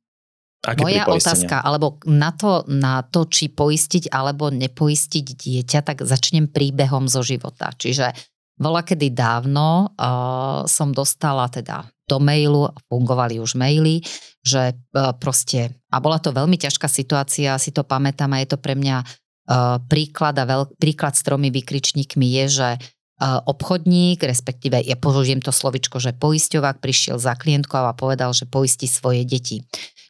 Aké 0.58 0.82
Moja 0.82 1.06
otázka, 1.06 1.62
alebo 1.62 2.02
na 2.02 2.34
to, 2.34 2.66
na 2.66 3.06
to, 3.06 3.30
či 3.30 3.46
poistiť 3.46 4.10
alebo 4.10 4.50
nepoistiť 4.50 5.26
dieťa, 5.38 5.86
tak 5.86 6.02
začnem 6.02 6.50
príbehom 6.50 7.06
zo 7.06 7.22
života. 7.22 7.70
Čiže 7.70 8.10
bola 8.58 8.82
kedy 8.82 9.14
dávno 9.14 9.94
uh, 9.94 10.66
som 10.66 10.90
dostala 10.90 11.46
teda 11.46 11.86
do 12.10 12.18
mailu, 12.18 12.74
fungovali 12.90 13.38
už 13.38 13.54
maily, 13.54 14.02
že 14.42 14.74
uh, 14.74 15.14
proste, 15.14 15.78
a 15.94 16.02
bola 16.02 16.18
to 16.18 16.34
veľmi 16.34 16.58
ťažká 16.58 16.90
situácia, 16.90 17.54
si 17.62 17.70
to 17.70 17.86
pamätám 17.86 18.34
a 18.34 18.42
je 18.42 18.50
to 18.50 18.58
pre 18.58 18.74
mňa 18.74 18.96
uh, 19.06 19.78
príklad 19.86 20.34
a 20.42 20.44
veľ, 20.48 20.74
príklad 20.74 21.14
s 21.14 21.22
tromi 21.22 21.54
vykričníkmi 21.54 22.26
je, 22.42 22.44
že 22.50 22.68
uh, 22.74 23.46
obchodník, 23.46 24.26
respektíve 24.26 24.82
ja 24.82 24.98
použijem 24.98 25.38
to 25.38 25.54
slovičko, 25.54 26.02
že 26.02 26.18
poisťovák 26.18 26.82
prišiel 26.82 27.22
za 27.22 27.38
klientkou 27.38 27.78
a 27.78 27.94
povedal, 27.94 28.34
že 28.34 28.50
poistí 28.50 28.90
svoje 28.90 29.22
deti. 29.22 29.62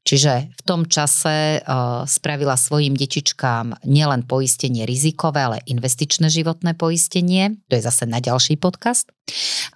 Čiže 0.09 0.57
v 0.57 0.63
tom 0.65 0.89
čase 0.89 1.61
uh, 1.61 2.09
spravila 2.09 2.57
svojim 2.57 2.97
detičkám 2.97 3.85
nielen 3.85 4.25
poistenie 4.25 4.89
rizikové, 4.89 5.45
ale 5.45 5.59
investičné 5.69 6.33
životné 6.33 6.73
poistenie. 6.81 7.61
To 7.69 7.77
je 7.77 7.85
zase 7.85 8.09
na 8.09 8.17
ďalší 8.17 8.57
podcast. 8.57 9.13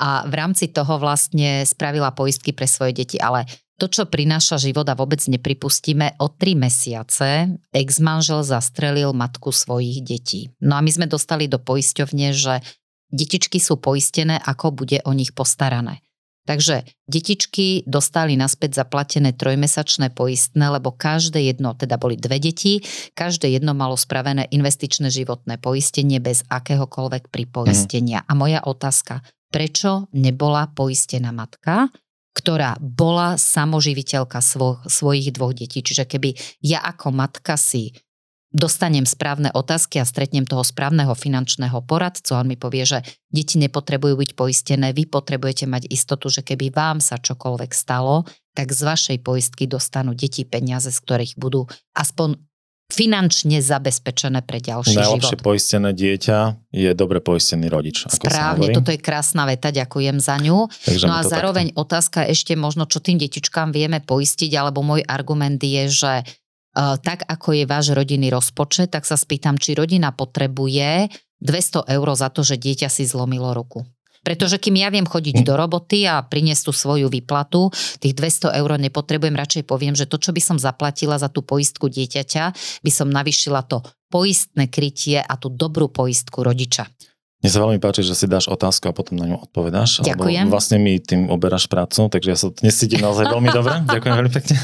A 0.01 0.25
v 0.25 0.33
rámci 0.33 0.73
toho 0.73 0.97
vlastne 0.97 1.69
spravila 1.69 2.17
poistky 2.17 2.57
pre 2.57 2.65
svoje 2.65 2.97
deti, 3.05 3.21
ale 3.21 3.45
to, 3.77 3.93
čo 3.93 4.09
prináša 4.09 4.57
život 4.57 4.89
a 4.89 4.97
vôbec 4.97 5.21
nepripustíme, 5.21 6.17
o 6.17 6.33
tri 6.33 6.57
mesiace 6.57 7.53
ex-manžel 7.69 8.41
zastrelil 8.41 9.13
matku 9.13 9.53
svojich 9.53 10.01
detí. 10.01 10.49
No 10.65 10.81
a 10.81 10.81
my 10.81 10.89
sme 10.89 11.13
dostali 11.13 11.45
do 11.45 11.61
poisťovne, 11.61 12.33
že 12.33 12.65
detičky 13.13 13.61
sú 13.61 13.77
poistené, 13.77 14.41
ako 14.41 14.73
bude 14.73 15.05
o 15.05 15.13
nich 15.13 15.37
postarané. 15.37 16.01
Takže 16.43 16.83
detičky 17.07 17.87
dostali 17.87 18.35
naspäť 18.35 18.83
zaplatené 18.83 19.31
trojmesačné 19.31 20.11
poistné, 20.11 20.75
lebo 20.75 20.91
každé 20.91 21.39
jedno, 21.39 21.79
teda 21.79 22.03
boli 22.03 22.19
dve 22.19 22.43
deti, 22.43 22.83
každé 23.15 23.47
jedno 23.47 23.79
malo 23.79 23.95
spravené 23.95 24.51
investičné 24.51 25.07
životné 25.07 25.63
poistenie 25.63 26.19
bez 26.19 26.43
akéhokoľvek 26.51 27.31
pripoistenia. 27.31 28.27
Mm. 28.27 28.27
A 28.27 28.33
moja 28.35 28.61
otázka, 28.67 29.23
prečo 29.55 30.11
nebola 30.11 30.67
poistená 30.67 31.31
matka, 31.31 31.87
ktorá 32.33 32.75
bola 32.81 33.39
samoživiteľka 33.39 34.41
svo, 34.43 34.81
svojich 34.89 35.31
dvoch 35.37 35.55
detí. 35.55 35.85
Čiže 35.85 36.09
keby 36.09 36.35
ja 36.65 36.83
ako 36.83 37.13
matka 37.13 37.55
si 37.55 37.93
dostanem 38.53 39.09
správne 39.09 39.49
otázky 39.51 39.99
a 39.99 40.07
stretnem 40.07 40.45
toho 40.45 40.63
správneho 40.63 41.17
finančného 41.17 41.81
poradcu, 41.89 42.37
on 42.37 42.47
mi 42.47 42.61
povie, 42.61 42.85
že 42.85 42.99
deti 43.33 43.57
nepotrebujú 43.57 44.15
byť 44.15 44.31
poistené, 44.37 44.93
vy 44.93 45.09
potrebujete 45.09 45.65
mať 45.65 45.89
istotu, 45.89 46.29
že 46.29 46.45
keby 46.45 46.69
vám 46.71 47.01
sa 47.01 47.17
čokoľvek 47.17 47.73
stalo, 47.73 48.29
tak 48.53 48.71
z 48.71 48.81
vašej 48.85 49.19
poistky 49.25 49.65
dostanú 49.65 50.13
deti 50.13 50.45
peniaze, 50.45 50.93
z 50.93 50.99
ktorých 51.01 51.41
budú 51.41 51.65
aspoň 51.97 52.37
finančne 52.93 53.65
zabezpečené 53.65 54.45
pre 54.45 54.61
ďalší 54.61 55.01
Najlepšie 55.01 55.41
život. 55.41 55.49
poistené 55.49 55.91
dieťa 55.97 56.39
je 56.77 56.91
dobre 56.93 57.25
poistený 57.25 57.73
rodič. 57.73 58.05
Ako 58.05 58.29
Správne, 58.29 58.69
toto 58.77 58.93
je 58.93 59.01
krásna 59.01 59.49
veta, 59.49 59.73
ďakujem 59.73 60.21
za 60.21 60.37
ňu. 60.37 60.69
Takže 60.69 61.09
no 61.09 61.17
a 61.17 61.25
zároveň 61.25 61.73
takto. 61.73 61.81
otázka 61.89 62.21
ešte 62.29 62.53
možno, 62.53 62.85
čo 62.85 63.01
tým 63.01 63.17
detičkám 63.17 63.73
vieme 63.73 64.05
poistiť, 64.05 64.53
alebo 64.53 64.85
môj 64.85 65.09
argument 65.09 65.57
je, 65.57 65.89
že 65.89 66.13
tak 66.77 67.29
ako 67.29 67.49
je 67.53 67.65
váš 67.69 67.93
rodinný 67.93 68.33
rozpočet, 68.33 68.93
tak 68.93 69.05
sa 69.05 69.21
spýtam, 69.21 69.61
či 69.61 69.77
rodina 69.77 70.13
potrebuje 70.13 71.13
200 71.43 71.85
eur 71.89 72.09
za 72.17 72.29
to, 72.33 72.41
že 72.47 72.57
dieťa 72.57 72.89
si 72.89 73.05
zlomilo 73.05 73.53
ruku. 73.53 73.85
Pretože 74.23 74.63
kým 74.63 74.79
ja 74.79 74.87
viem 74.87 75.03
chodiť 75.03 75.43
do 75.43 75.59
roboty 75.59 76.07
a 76.07 76.23
priniesť 76.23 76.71
tú 76.71 76.73
svoju 76.73 77.11
výplatu, 77.11 77.75
tých 77.99 78.15
200 78.15 78.55
eur 78.55 78.71
nepotrebujem, 78.79 79.35
radšej 79.35 79.67
poviem, 79.67 79.99
že 79.99 80.07
to, 80.07 80.23
čo 80.23 80.31
by 80.31 80.39
som 80.39 80.63
zaplatila 80.63 81.19
za 81.19 81.27
tú 81.27 81.43
poistku 81.43 81.91
dieťaťa, 81.91 82.45
by 82.87 82.91
som 82.95 83.11
navyšila 83.11 83.67
to 83.67 83.83
poistné 84.15 84.71
krytie 84.71 85.19
a 85.19 85.35
tú 85.35 85.51
dobrú 85.51 85.91
poistku 85.91 86.47
rodiča. 86.47 86.87
Mne 87.43 87.51
sa 87.51 87.59
veľmi 87.59 87.83
páči, 87.83 88.07
že 88.07 88.15
si 88.15 88.31
dáš 88.31 88.47
otázku 88.47 88.87
a 88.87 88.95
potom 88.95 89.19
na 89.19 89.27
ňu 89.27 89.43
odpovedáš. 89.43 90.07
Ďakujem. 90.07 90.47
Lebo 90.47 90.55
vlastne 90.55 90.79
mi 90.79 91.03
tým 91.03 91.27
oberáš 91.27 91.67
prácu, 91.67 92.07
takže 92.07 92.29
ja 92.31 92.39
sa 92.39 92.55
dnes 92.55 92.79
cítim 92.79 93.03
naozaj 93.03 93.27
veľmi 93.27 93.51
dobre. 93.59 93.83
Ďakujem 93.83 94.15
veľmi 94.15 94.33
pekne. 94.33 94.57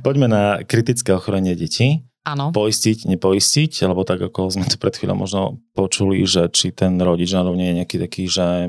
Poďme 0.00 0.26
na 0.32 0.42
kritické 0.64 1.12
ochorenie 1.12 1.52
detí. 1.52 2.08
Áno. 2.24 2.56
Poistiť, 2.56 3.04
nepoistiť, 3.04 3.84
lebo 3.84 4.00
tak 4.08 4.16
ako 4.16 4.48
sme 4.48 4.64
tu 4.64 4.80
pred 4.80 4.96
chvíľou 4.96 5.28
možno 5.28 5.60
počuli, 5.76 6.24
že 6.24 6.48
či 6.48 6.72
ten 6.72 6.96
rodič 6.96 7.28
náhodou 7.36 7.52
nie 7.52 7.68
je 7.68 7.76
nejaký 7.84 7.96
taký, 8.00 8.24
že 8.32 8.64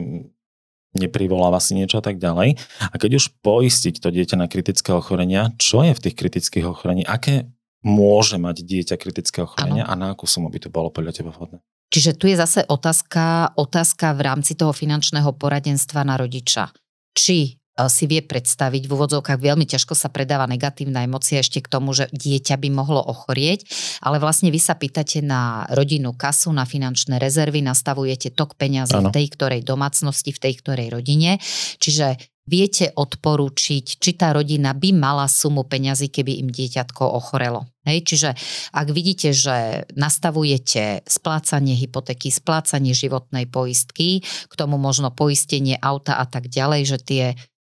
neprivoláva 0.91 1.63
si 1.63 1.71
niečo 1.71 1.99
a 1.99 2.03
tak 2.03 2.19
ďalej. 2.19 2.59
A 2.91 2.95
keď 2.99 3.23
už 3.23 3.31
poistiť 3.39 4.03
to 4.03 4.11
dieťa 4.11 4.35
na 4.35 4.51
kritické 4.51 4.91
ochorenia, 4.91 5.55
čo 5.55 5.87
je 5.87 5.95
v 5.95 6.03
tých 6.03 6.15
kritických 6.19 6.67
ochorení? 6.67 7.07
Aké 7.07 7.47
môže 7.79 8.35
mať 8.35 8.59
dieťa 8.59 8.99
kritické 8.99 9.47
ochorenia 9.47 9.87
ano. 9.87 9.91
a 9.91 9.93
na 9.95 10.07
akú 10.11 10.27
sumu 10.27 10.51
by 10.51 10.59
to 10.59 10.67
bolo 10.67 10.91
podľa 10.91 11.15
teba 11.15 11.31
vhodné? 11.31 11.63
Čiže 11.93 12.17
tu 12.17 12.25
je 12.27 12.35
zase 12.35 12.65
otázka, 12.65 13.55
otázka 13.55 14.17
v 14.17 14.21
rámci 14.25 14.57
toho 14.57 14.73
finančného 14.73 15.31
poradenstva 15.37 16.03
na 16.03 16.19
rodiča. 16.19 16.73
Či 17.15 17.37
e, 17.45 17.51
si 17.87 18.03
vie 18.09 18.19
predstaviť, 18.25 18.83
v 18.83 18.91
úvodzovkách 18.91 19.39
veľmi 19.39 19.63
ťažko 19.63 19.95
sa 19.95 20.11
predáva 20.11 20.49
negatívna 20.49 21.05
emocia 21.05 21.39
ešte 21.39 21.63
k 21.63 21.71
tomu, 21.71 21.95
že 21.95 22.11
dieťa 22.11 22.59
by 22.59 22.69
mohlo 22.73 22.99
ochorieť, 22.99 23.63
ale 24.03 24.19
vlastne 24.19 24.51
vy 24.51 24.59
sa 24.59 24.75
pýtate 24.75 25.23
na 25.23 25.63
rodinnú 25.71 26.11
kasu, 26.11 26.51
na 26.51 26.67
finančné 26.67 27.21
rezervy, 27.21 27.63
nastavujete 27.63 28.33
tok 28.35 28.59
peňazí 28.59 28.99
v 28.99 29.13
tej 29.15 29.25
ktorej 29.31 29.61
domácnosti, 29.63 30.35
v 30.35 30.41
tej 30.41 30.53
ktorej 30.59 30.91
rodine. 30.91 31.39
Čiže 31.79 32.34
viete 32.45 32.93
odporúčiť, 32.93 33.85
či 33.97 34.11
tá 34.13 34.29
rodina 34.31 34.77
by 34.77 34.93
mala 34.93 35.25
sumu 35.25 35.65
peňazí, 35.65 36.13
keby 36.13 36.45
im 36.45 36.49
dieťatko 36.53 37.01
ochorelo. 37.01 37.65
Hej, 37.85 38.05
čiže 38.05 38.29
ak 38.73 38.87
vidíte, 38.93 39.33
že 39.33 39.85
nastavujete 39.97 41.05
splácanie 41.05 41.73
hypotéky, 41.77 42.29
splácanie 42.29 42.93
životnej 42.93 43.49
poistky, 43.49 44.21
k 44.25 44.53
tomu 44.53 44.77
možno 44.77 45.09
poistenie 45.09 45.77
auta 45.81 46.17
a 46.21 46.25
tak 46.29 46.49
ďalej, 46.49 46.81
že 46.85 46.97
tie 47.01 47.23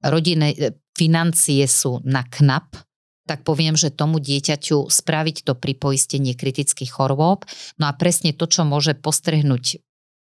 rodinné 0.03 0.55
e, 0.55 0.59
financie 0.95 1.67
sú 1.67 2.03
na 2.07 2.23
knap, 2.27 2.75
tak 3.25 3.41
poviem, 3.41 3.73
že 3.73 3.89
tomu 3.89 4.21
dieťaťu 4.21 4.93
spraviť 4.93 5.49
to 5.49 5.57
pripoistenie 5.57 6.37
kritických 6.37 6.93
chorôb. 6.93 7.49
No 7.81 7.89
a 7.89 7.97
presne 7.97 8.37
to, 8.37 8.45
čo 8.45 8.69
môže 8.69 8.93
postrehnúť 9.01 9.81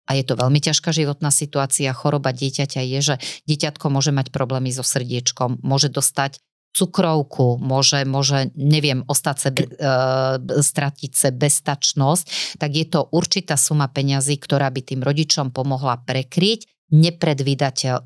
a 0.09 0.17
je 0.17 0.25
to 0.25 0.41
veľmi 0.41 0.57
ťažká 0.65 0.89
životná 0.89 1.29
situácia, 1.29 1.93
choroba 1.93 2.33
dieťaťa 2.33 2.81
je, 2.81 2.99
že 3.05 3.15
dieťatko 3.45 3.93
môže 3.93 4.09
mať 4.09 4.33
problémy 4.33 4.73
so 4.73 4.81
srdiečkom, 4.81 5.61
môže 5.61 5.93
dostať 5.93 6.41
cukrovku, 6.73 7.59
môže, 7.61 8.05
môže 8.09 8.53
neviem, 8.57 9.05
ostať 9.05 9.37
se, 9.37 9.51
e, 9.53 9.67
stratiť 10.63 11.13
se 11.13 11.29
beztačnosť, 11.35 12.25
tak 12.61 12.71
je 12.77 12.87
to 12.87 13.09
určitá 13.11 13.57
suma 13.59 13.89
peňazí, 13.89 14.39
ktorá 14.39 14.71
by 14.71 14.81
tým 14.85 15.01
rodičom 15.03 15.51
pomohla 15.51 16.01
prekryť 16.07 16.89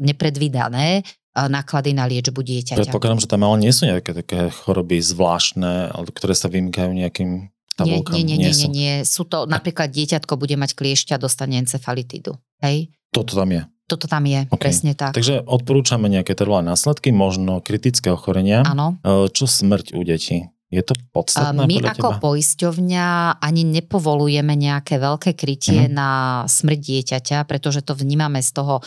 nepredvídané 0.00 0.88
e, 0.98 1.02
náklady 1.36 1.90
na 1.92 2.08
liečbu 2.08 2.40
dieťaťa. 2.40 2.88
Predpokladám, 2.88 3.20
že 3.20 3.30
tam 3.30 3.44
ale 3.44 3.60
nie 3.60 3.72
sú 3.74 3.86
nejaké 3.86 4.14
také 4.14 4.48
choroby 4.50 4.98
zvláštne, 5.04 5.92
ktoré 6.14 6.34
sa 6.34 6.48
vymykajú 6.48 6.90
nejakým 6.96 7.52
tabulkám? 7.74 8.14
Nie, 8.16 8.24
nie, 8.24 8.36
nie, 8.38 8.52
nie, 8.52 8.54
nie, 8.54 8.70
nie. 8.70 8.94
Sú 9.08 9.24
to, 9.24 9.44
napríklad 9.48 9.92
dieťatko 9.92 10.36
bude 10.36 10.54
mať 10.56 10.76
kliešťa, 10.76 11.20
dostane 11.20 11.60
encefalitidu. 11.60 12.36
Hej? 12.60 12.92
Toto 13.12 13.36
tam 13.36 13.50
je. 13.52 13.62
Toto 13.90 14.08
tam 14.08 14.24
je, 14.24 14.48
okay. 14.48 14.72
presne 14.72 14.96
tak. 14.96 15.12
Takže 15.12 15.44
odporúčame 15.44 16.08
nejaké 16.08 16.32
trvalé 16.32 16.64
následky, 16.64 17.12
možno 17.12 17.60
kritické 17.60 18.08
ochorenia. 18.08 18.64
Áno. 18.64 18.96
E, 19.04 19.28
čo 19.28 19.44
smrť 19.44 19.92
u 19.92 20.00
detí? 20.00 20.48
Je 20.72 20.80
to 20.80 20.96
podstatné 21.12 21.68
My 21.68 21.84
ako 21.84 22.16
teba? 22.16 22.20
poisťovňa 22.24 23.06
ani 23.44 23.62
nepovolujeme 23.68 24.56
nejaké 24.56 24.96
veľké 24.96 25.36
krytie 25.36 25.84
uh-huh. 25.84 25.92
na 25.92 26.10
smrť 26.48 26.80
dieťaťa, 26.80 27.38
pretože 27.44 27.84
to 27.84 27.92
vnímame 27.92 28.40
z 28.40 28.56
toho 28.56 28.80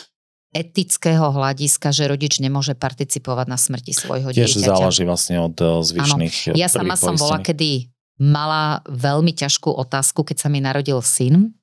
etického 0.50 1.30
hľadiska, 1.30 1.94
že 1.94 2.10
rodič 2.10 2.42
nemôže 2.42 2.74
participovať 2.74 3.46
na 3.46 3.62
smrti 3.62 3.94
svojho 3.94 4.34
Tiež 4.34 4.58
dieťaťa. 4.58 4.66
Tiež 4.66 4.74
záleží 4.74 5.04
vlastne 5.06 5.38
od 5.46 5.56
e, 5.62 5.86
zvyšných. 5.86 6.58
Ja 6.58 6.66
sama 6.66 6.98
som 6.98 7.14
bola 7.14 7.46
kedy 7.46 7.94
mala 8.20 8.82
veľmi 8.88 9.36
ťažkú 9.36 9.70
otázku, 9.70 10.24
keď 10.24 10.46
sa 10.46 10.48
mi 10.48 10.64
narodil 10.64 11.00
syn. 11.04 11.56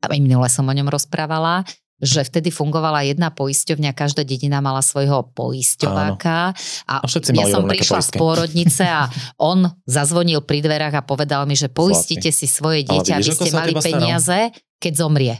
A 0.00 0.08
minule 0.08 0.48
som 0.48 0.64
o 0.64 0.72
ňom 0.72 0.88
rozprávala 0.88 1.66
že 2.00 2.24
vtedy 2.24 2.48
fungovala 2.48 3.04
jedna 3.04 3.28
poisťovňa, 3.28 3.92
každá 3.92 4.24
dedina 4.24 4.64
mala 4.64 4.80
svojho 4.80 5.28
poisťováka 5.36 6.56
a, 6.88 7.04
a 7.04 7.04
ja 7.04 7.46
som 7.52 7.68
prišla 7.68 8.00
poistky. 8.00 8.16
z 8.16 8.20
pôrodnice 8.20 8.84
a 8.88 9.12
on 9.52 9.68
zazvonil 9.84 10.40
pri 10.40 10.64
dverách 10.64 10.96
a 10.96 11.02
povedal 11.04 11.44
mi, 11.44 11.54
že 11.54 11.68
poistite 11.68 12.32
si 12.32 12.48
svoje 12.48 12.88
dieťa, 12.88 13.20
aby 13.20 13.30
ste 13.30 13.52
mali 13.52 13.76
peniaze, 13.76 14.48
keď 14.80 14.92
zomrie. 14.96 15.36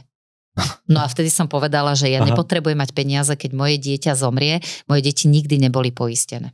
No 0.85 1.01
a 1.01 1.07
vtedy 1.09 1.33
som 1.33 1.49
povedala, 1.49 1.95
že 1.97 2.11
ja 2.11 2.21
Aha. 2.21 2.27
nepotrebujem 2.29 2.77
mať 2.77 2.91
peniaze, 2.93 3.33
keď 3.33 3.51
moje 3.55 3.79
dieťa 3.81 4.13
zomrie. 4.19 4.59
Moje 4.85 5.01
deti 5.01 5.31
nikdy 5.31 5.57
neboli 5.57 5.95
poistené. 5.95 6.51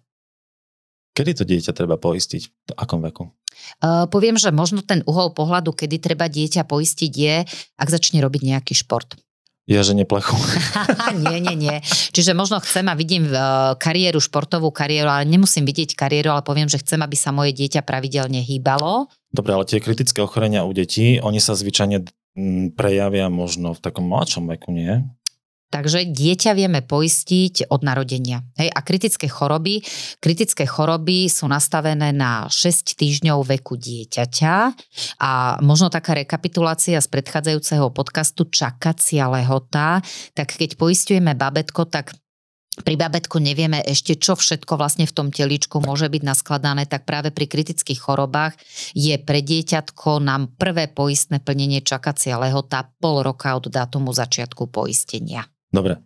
Kedy 1.17 1.33
to 1.33 1.43
dieťa 1.43 1.73
treba 1.73 1.97
poistiť? 1.97 2.43
V 2.45 2.71
akom 2.77 3.01
veku? 3.01 3.25
Uh, 3.77 4.09
poviem, 4.09 4.39
že 4.39 4.49
možno 4.49 4.81
ten 4.81 5.05
uhol 5.05 5.35
pohľadu, 5.35 5.73
kedy 5.73 6.01
treba 6.01 6.25
dieťa 6.25 6.65
poistiť 6.65 7.11
je, 7.13 7.35
ak 7.77 7.87
začne 7.87 8.21
robiť 8.23 8.41
nejaký 8.43 8.73
šport. 8.73 9.17
Ja, 9.67 9.83
že 9.83 9.99
neplechu. 9.99 10.31
nie, 11.27 11.43
nie, 11.43 11.55
nie. 11.59 11.75
Čiže 12.15 12.31
možno 12.31 12.63
chcem 12.63 12.87
a 12.87 12.95
vidím 12.95 13.27
uh, 13.27 13.75
kariéru, 13.75 14.23
športovú 14.23 14.71
kariéru, 14.71 15.11
ale 15.11 15.27
nemusím 15.27 15.67
vidieť 15.67 15.91
kariéru, 15.91 16.31
ale 16.31 16.47
poviem, 16.47 16.71
že 16.71 16.79
chcem, 16.79 17.03
aby 17.03 17.19
sa 17.19 17.35
moje 17.35 17.51
dieťa 17.51 17.83
pravidelne 17.83 18.39
hýbalo. 18.39 19.11
Dobre, 19.27 19.51
ale 19.51 19.67
tie 19.67 19.83
kritické 19.83 20.23
ochorenia 20.23 20.63
u 20.63 20.71
detí, 20.71 21.19
oni 21.19 21.43
sa 21.43 21.51
zvyčajne 21.51 22.07
mm, 22.39 22.79
prejavia 22.79 23.27
možno 23.27 23.75
v 23.75 23.83
takom 23.83 24.07
mladšom 24.07 24.47
veku, 24.55 24.71
nie? 24.71 25.03
Takže 25.67 26.07
dieťa 26.07 26.55
vieme 26.55 26.79
poistiť 26.79 27.67
od 27.67 27.83
narodenia. 27.83 28.39
Hej, 28.55 28.71
a 28.71 28.79
kritické 28.87 29.27
choroby, 29.27 29.83
kritické 30.23 30.63
choroby 30.63 31.27
sú 31.27 31.43
nastavené 31.51 32.15
na 32.15 32.47
6 32.47 32.95
týždňov 32.95 33.43
veku 33.43 33.75
dieťaťa 33.75 34.55
a 35.19 35.59
možno 35.59 35.91
taká 35.91 36.15
rekapitulácia 36.15 36.95
z 37.03 37.07
predchádzajúceho 37.11 37.91
podcastu 37.91 38.47
čakacia 38.47 39.27
lehota, 39.27 39.99
tak 40.31 40.55
keď 40.55 40.79
poistujeme 40.79 41.35
babetko, 41.35 41.83
tak 41.91 42.15
pri 42.77 42.93
babetku 42.93 43.41
nevieme 43.41 43.81
ešte, 43.81 44.15
čo 44.15 44.37
všetko 44.37 44.77
vlastne 44.77 45.09
v 45.09 45.15
tom 45.15 45.27
teličku 45.33 45.81
môže 45.81 46.07
byť 46.07 46.21
naskladané, 46.21 46.85
tak 46.85 47.09
práve 47.09 47.33
pri 47.33 47.49
kritických 47.49 47.97
chorobách 47.97 48.53
je 48.93 49.17
pre 49.17 49.41
dieťatko 49.41 50.21
nám 50.21 50.53
prvé 50.55 50.85
poistné 50.85 51.41
plnenie 51.41 51.81
čakacia 51.81 52.37
lehota 52.37 52.87
pol 53.01 53.25
roka 53.25 53.57
od 53.57 53.67
dátumu 53.67 54.13
začiatku 54.13 54.69
poistenia. 54.69 55.49
Dobre, 55.77 56.01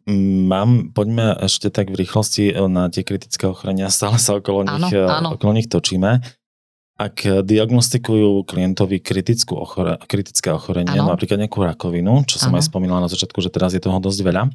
mám, 0.51 0.91
poďme 0.91 1.31
ešte 1.47 1.71
tak 1.71 1.95
v 1.95 2.03
rýchlosti 2.03 2.51
na 2.67 2.91
tie 2.91 3.07
kritické 3.07 3.47
ochorenia, 3.47 3.87
stále 3.87 4.19
sa 4.19 4.35
okolo 4.35 4.67
nich, 4.67 4.91
áno, 4.91 5.07
áno. 5.07 5.27
okolo 5.39 5.55
nich 5.55 5.71
točíme. 5.71 6.19
Ak 6.99 7.23
diagnostikujú 7.23 8.43
klientovi 8.43 8.99
kritickú 8.99 9.55
ochore, 9.55 9.95
kritické 10.11 10.51
ochorenie, 10.51 10.99
ano. 10.99 11.15
napríklad 11.15 11.39
nejakú 11.39 11.63
rakovinu, 11.63 12.27
čo 12.27 12.35
som 12.35 12.51
ano. 12.51 12.59
aj 12.59 12.67
spomínala 12.67 13.07
na 13.07 13.09
začiatku, 13.09 13.39
že 13.39 13.47
teraz 13.47 13.71
je 13.71 13.79
toho 13.79 13.95
dosť 13.95 14.19
veľa, 14.27 14.51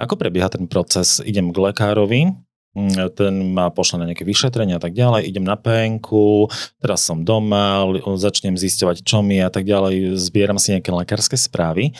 ako 0.00 0.16
prebieha 0.16 0.48
ten 0.48 0.64
proces? 0.66 1.20
Idem 1.20 1.52
k 1.52 1.60
lekárovi, 1.60 2.32
mm, 2.74 3.14
ten 3.14 3.54
ma 3.54 3.68
pošle 3.68 4.00
na 4.02 4.08
nejaké 4.10 4.24
vyšetrenia 4.24 4.80
a 4.80 4.82
tak 4.82 4.96
ďalej, 4.96 5.28
idem 5.28 5.44
na 5.44 5.60
penku, 5.60 6.48
teraz 6.80 7.04
som 7.04 7.20
doma, 7.20 7.84
začnem 8.16 8.56
zisťovať, 8.56 9.04
čo 9.04 9.20
mi 9.20 9.38
a 9.44 9.52
tak 9.52 9.68
ďalej, 9.68 10.16
zbieram 10.18 10.56
si 10.56 10.72
nejaké 10.72 10.88
lekárske 10.88 11.36
správy. 11.36 11.92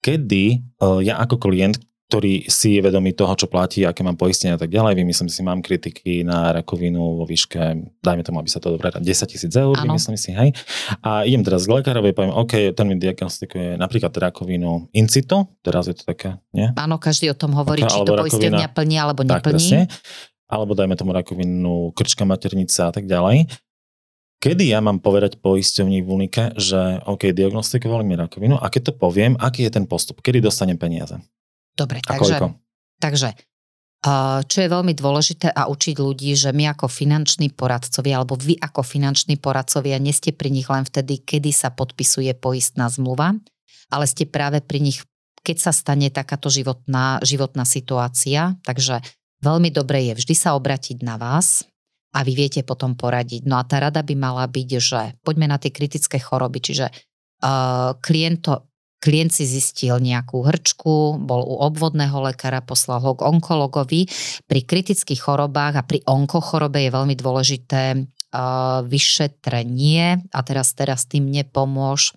Kedy 0.00 0.64
ja 1.04 1.18
ako 1.20 1.38
klient, 1.38 1.78
ktorý 2.12 2.44
si 2.44 2.76
je 2.76 2.84
vedomý 2.84 3.16
toho, 3.16 3.32
čo 3.32 3.48
platí, 3.48 3.88
aké 3.88 4.04
mám 4.04 4.20
poistenie 4.20 4.52
a 4.52 4.60
tak 4.60 4.68
ďalej. 4.68 5.00
Vymyslím 5.00 5.32
si, 5.32 5.40
mám 5.40 5.64
kritiky 5.64 6.20
na 6.20 6.52
rakovinu 6.52 7.16
vo 7.16 7.24
výške, 7.24 7.88
dajme 8.04 8.20
tomu, 8.20 8.36
aby 8.44 8.52
sa 8.52 8.60
to 8.60 8.76
dobre 8.76 8.92
10 8.92 9.00
tisíc 9.32 9.48
eur, 9.56 9.72
ano. 9.72 9.96
vymyslím 9.96 10.20
si, 10.20 10.28
hej. 10.36 10.52
A 11.00 11.24
idem 11.24 11.40
teraz 11.40 11.64
k 11.64 11.72
lekárovi, 11.72 12.12
poviem, 12.12 12.36
OK, 12.36 12.76
ten 12.76 12.84
mi 12.84 13.00
diagnostikuje 13.00 13.80
napríklad 13.80 14.12
rakovinu 14.12 14.92
in 14.92 15.08
situ, 15.08 15.40
teraz 15.64 15.88
je 15.88 15.96
to 15.96 16.04
také, 16.04 16.36
nie? 16.52 16.68
Áno, 16.76 17.00
každý 17.00 17.32
o 17.32 17.36
tom 17.38 17.56
hovorí, 17.56 17.80
okay, 17.80 17.96
či 17.96 18.04
to 18.04 18.12
poistenia 18.12 18.68
plní 18.68 19.00
alebo 19.00 19.24
neplní. 19.24 19.40
Tak, 19.40 19.48
presne. 19.48 19.80
Alebo 20.52 20.76
dajme 20.76 20.92
tomu 21.00 21.16
rakovinu 21.16 21.96
krčka 21.96 22.28
maternica 22.28 22.92
a 22.92 22.92
tak 22.92 23.08
ďalej. 23.08 23.48
Kedy 24.36 24.68
ja 24.68 24.84
mám 24.84 25.00
povedať 25.00 25.40
poisťovní 25.40 26.04
v 26.04 26.08
Unike, 26.12 26.52
že 26.60 27.00
OK, 27.08 27.32
diagnostikovali 27.32 28.04
mi 28.04 28.20
rakovinu 28.20 28.60
a 28.60 28.68
keď 28.68 28.92
to 28.92 29.00
poviem, 29.00 29.32
aký 29.40 29.64
je 29.64 29.80
ten 29.80 29.88
postup? 29.88 30.20
Kedy 30.20 30.44
dostanem 30.44 30.76
peniaze? 30.76 31.16
Dobre, 31.72 32.04
a 32.04 32.16
takže, 32.16 32.36
koľko? 32.38 32.46
takže 33.00 33.28
čo 34.42 34.58
je 34.58 34.66
veľmi 34.66 34.98
dôležité 34.98 35.54
a 35.54 35.70
učiť 35.70 36.02
ľudí, 36.02 36.34
že 36.34 36.50
my 36.50 36.74
ako 36.74 36.90
finanční 36.90 37.54
poradcovia, 37.54 38.18
alebo 38.18 38.34
vy 38.34 38.58
ako 38.58 38.82
finanční 38.82 39.38
poradcovia, 39.38 40.02
nie 40.02 40.10
ste 40.10 40.34
pri 40.34 40.50
nich 40.50 40.66
len 40.66 40.82
vtedy, 40.82 41.22
kedy 41.22 41.54
sa 41.54 41.70
podpisuje 41.70 42.34
poistná 42.34 42.90
zmluva, 42.90 43.38
ale 43.94 44.04
ste 44.10 44.26
práve 44.26 44.58
pri 44.58 44.82
nich, 44.82 45.06
keď 45.46 45.70
sa 45.70 45.70
stane 45.70 46.10
takáto 46.10 46.50
životná, 46.50 47.22
životná 47.22 47.62
situácia. 47.62 48.58
Takže 48.66 49.06
veľmi 49.38 49.70
dobre 49.70 50.10
je 50.10 50.18
vždy 50.18 50.34
sa 50.34 50.58
obratiť 50.58 51.06
na 51.06 51.14
vás 51.14 51.62
a 52.10 52.26
vy 52.26 52.34
viete 52.34 52.66
potom 52.66 52.98
poradiť. 52.98 53.46
No 53.46 53.54
a 53.54 53.62
tá 53.62 53.78
rada 53.78 54.02
by 54.02 54.18
mala 54.18 54.50
byť, 54.50 54.68
že 54.82 55.14
poďme 55.22 55.46
na 55.46 55.62
tie 55.62 55.70
kritické 55.70 56.18
choroby, 56.18 56.58
čiže 56.58 56.90
uh, 56.90 57.94
kliento, 58.02 58.66
klient 59.02 59.34
si 59.34 59.42
zistil 59.42 59.98
nejakú 59.98 60.46
hrčku, 60.46 61.18
bol 61.18 61.42
u 61.42 61.58
obvodného 61.58 62.22
lekára, 62.22 62.62
poslal 62.62 63.02
ho 63.02 63.18
k 63.18 63.26
onkologovi. 63.26 64.06
Pri 64.46 64.60
kritických 64.62 65.18
chorobách 65.18 65.74
a 65.74 65.82
pri 65.82 66.06
onkochorobe 66.06 66.86
je 66.86 66.94
veľmi 66.94 67.14
dôležité 67.18 67.98
uh, 67.98 68.86
vyšetrenie, 68.86 70.30
a 70.30 70.40
teraz, 70.46 70.70
teraz 70.78 71.10
tým 71.10 71.26
nepomôž, 71.26 72.14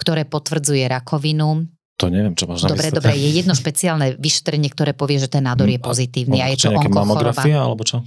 ktoré 0.00 0.24
potvrdzuje 0.24 0.88
rakovinu. 0.88 1.68
To 2.00 2.08
neviem, 2.08 2.32
čo 2.32 2.48
máš 2.48 2.64
Dobre, 2.64 2.88
dobre, 2.88 3.12
je 3.12 3.28
jedno 3.44 3.52
špeciálne 3.52 4.16
vyšetrenie, 4.16 4.72
ktoré 4.72 4.96
povie, 4.96 5.20
že 5.20 5.28
ten 5.28 5.44
nádor 5.44 5.68
je 5.68 5.76
hm, 5.76 5.84
pozitívny 5.84 6.40
a, 6.40 6.48
a 6.48 6.56
je 6.56 6.64
to 6.64 6.72
onkochoroba. 6.72 7.44
alebo 7.44 7.84
čo? 7.84 8.00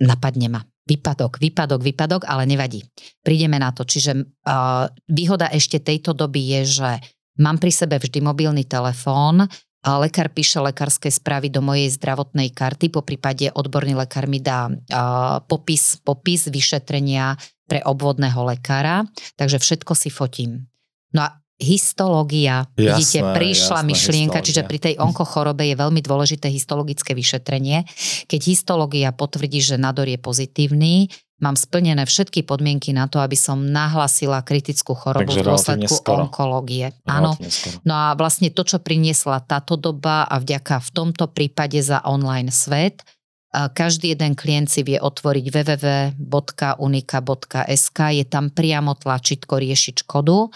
Napadne 0.00 0.48
ma. 0.48 0.62
Výpadok, 0.88 1.36
výpadok, 1.36 1.84
výpadok, 1.84 2.22
ale 2.24 2.48
nevadí. 2.48 2.80
Prídeme 3.20 3.60
na 3.60 3.76
to. 3.76 3.84
Čiže 3.84 4.16
uh, 4.16 4.88
výhoda 5.04 5.52
ešte 5.52 5.84
tejto 5.84 6.16
doby 6.16 6.56
je, 6.56 6.80
že 6.80 6.90
Mám 7.38 7.62
pri 7.62 7.70
sebe 7.70 7.96
vždy 7.98 8.18
mobilný 8.22 8.66
telefón, 8.66 9.46
a 9.78 10.02
lekár 10.02 10.34
píše 10.34 10.58
lekárske 10.58 11.06
správy 11.06 11.54
do 11.54 11.62
mojej 11.62 11.86
zdravotnej 11.94 12.50
karty, 12.50 12.90
po 12.90 13.06
prípade 13.06 13.46
odborný 13.54 13.94
lekár 13.94 14.26
mi 14.26 14.42
dá 14.42 14.66
uh, 14.66 15.38
popis, 15.46 16.02
popis 16.02 16.50
vyšetrenia 16.50 17.38
pre 17.70 17.78
obvodného 17.86 18.42
lekára, 18.42 19.06
takže 19.38 19.62
všetko 19.62 19.92
si 19.94 20.10
fotím. 20.10 20.66
No 21.14 21.30
a 21.30 21.38
histológia, 21.62 22.66
jasné, 22.74 22.74
vidíte, 22.74 23.18
prišla 23.34 23.80
jasné, 23.82 23.90
myšlienka, 23.90 24.38
histológia. 24.42 24.46
čiže 24.46 24.62
pri 24.66 24.78
tej 24.78 24.94
onkochorobe 24.98 25.62
je 25.66 25.76
veľmi 25.78 26.00
dôležité 26.02 26.50
histologické 26.50 27.14
vyšetrenie. 27.14 27.86
Keď 28.26 28.40
histológia 28.46 29.14
potvrdí, 29.14 29.62
že 29.62 29.78
nádor 29.78 30.10
je 30.10 30.18
pozitívny, 30.18 31.10
mám 31.38 31.54
splnené 31.54 32.02
všetky 32.02 32.42
podmienky 32.42 32.90
na 32.90 33.06
to, 33.06 33.22
aby 33.22 33.38
som 33.38 33.62
nahlasila 33.62 34.42
kritickú 34.42 34.98
chorobu 34.98 35.30
Takže 35.30 35.40
v 35.40 35.46
dôsledku 35.46 35.94
skoro. 35.94 36.26
onkológie. 36.26 36.90
Áno. 37.06 37.38
No 37.86 37.94
a 37.94 38.18
vlastne 38.18 38.50
to, 38.50 38.66
čo 38.66 38.82
priniesla 38.82 39.46
táto 39.46 39.78
doba 39.78 40.26
a 40.26 40.42
vďaka 40.42 40.82
v 40.82 40.90
tomto 40.90 41.30
prípade 41.30 41.78
za 41.78 42.02
online 42.02 42.50
svet, 42.50 43.06
každý 43.48 44.12
jeden 44.12 44.36
klient 44.36 44.68
si 44.68 44.84
vie 44.84 45.00
otvoriť 45.00 45.46
www.unika.sk, 45.48 47.98
je 48.12 48.24
tam 48.28 48.52
priamo 48.52 48.92
tlačítko 48.92 49.56
riešiť 49.56 50.04
škodu. 50.04 50.52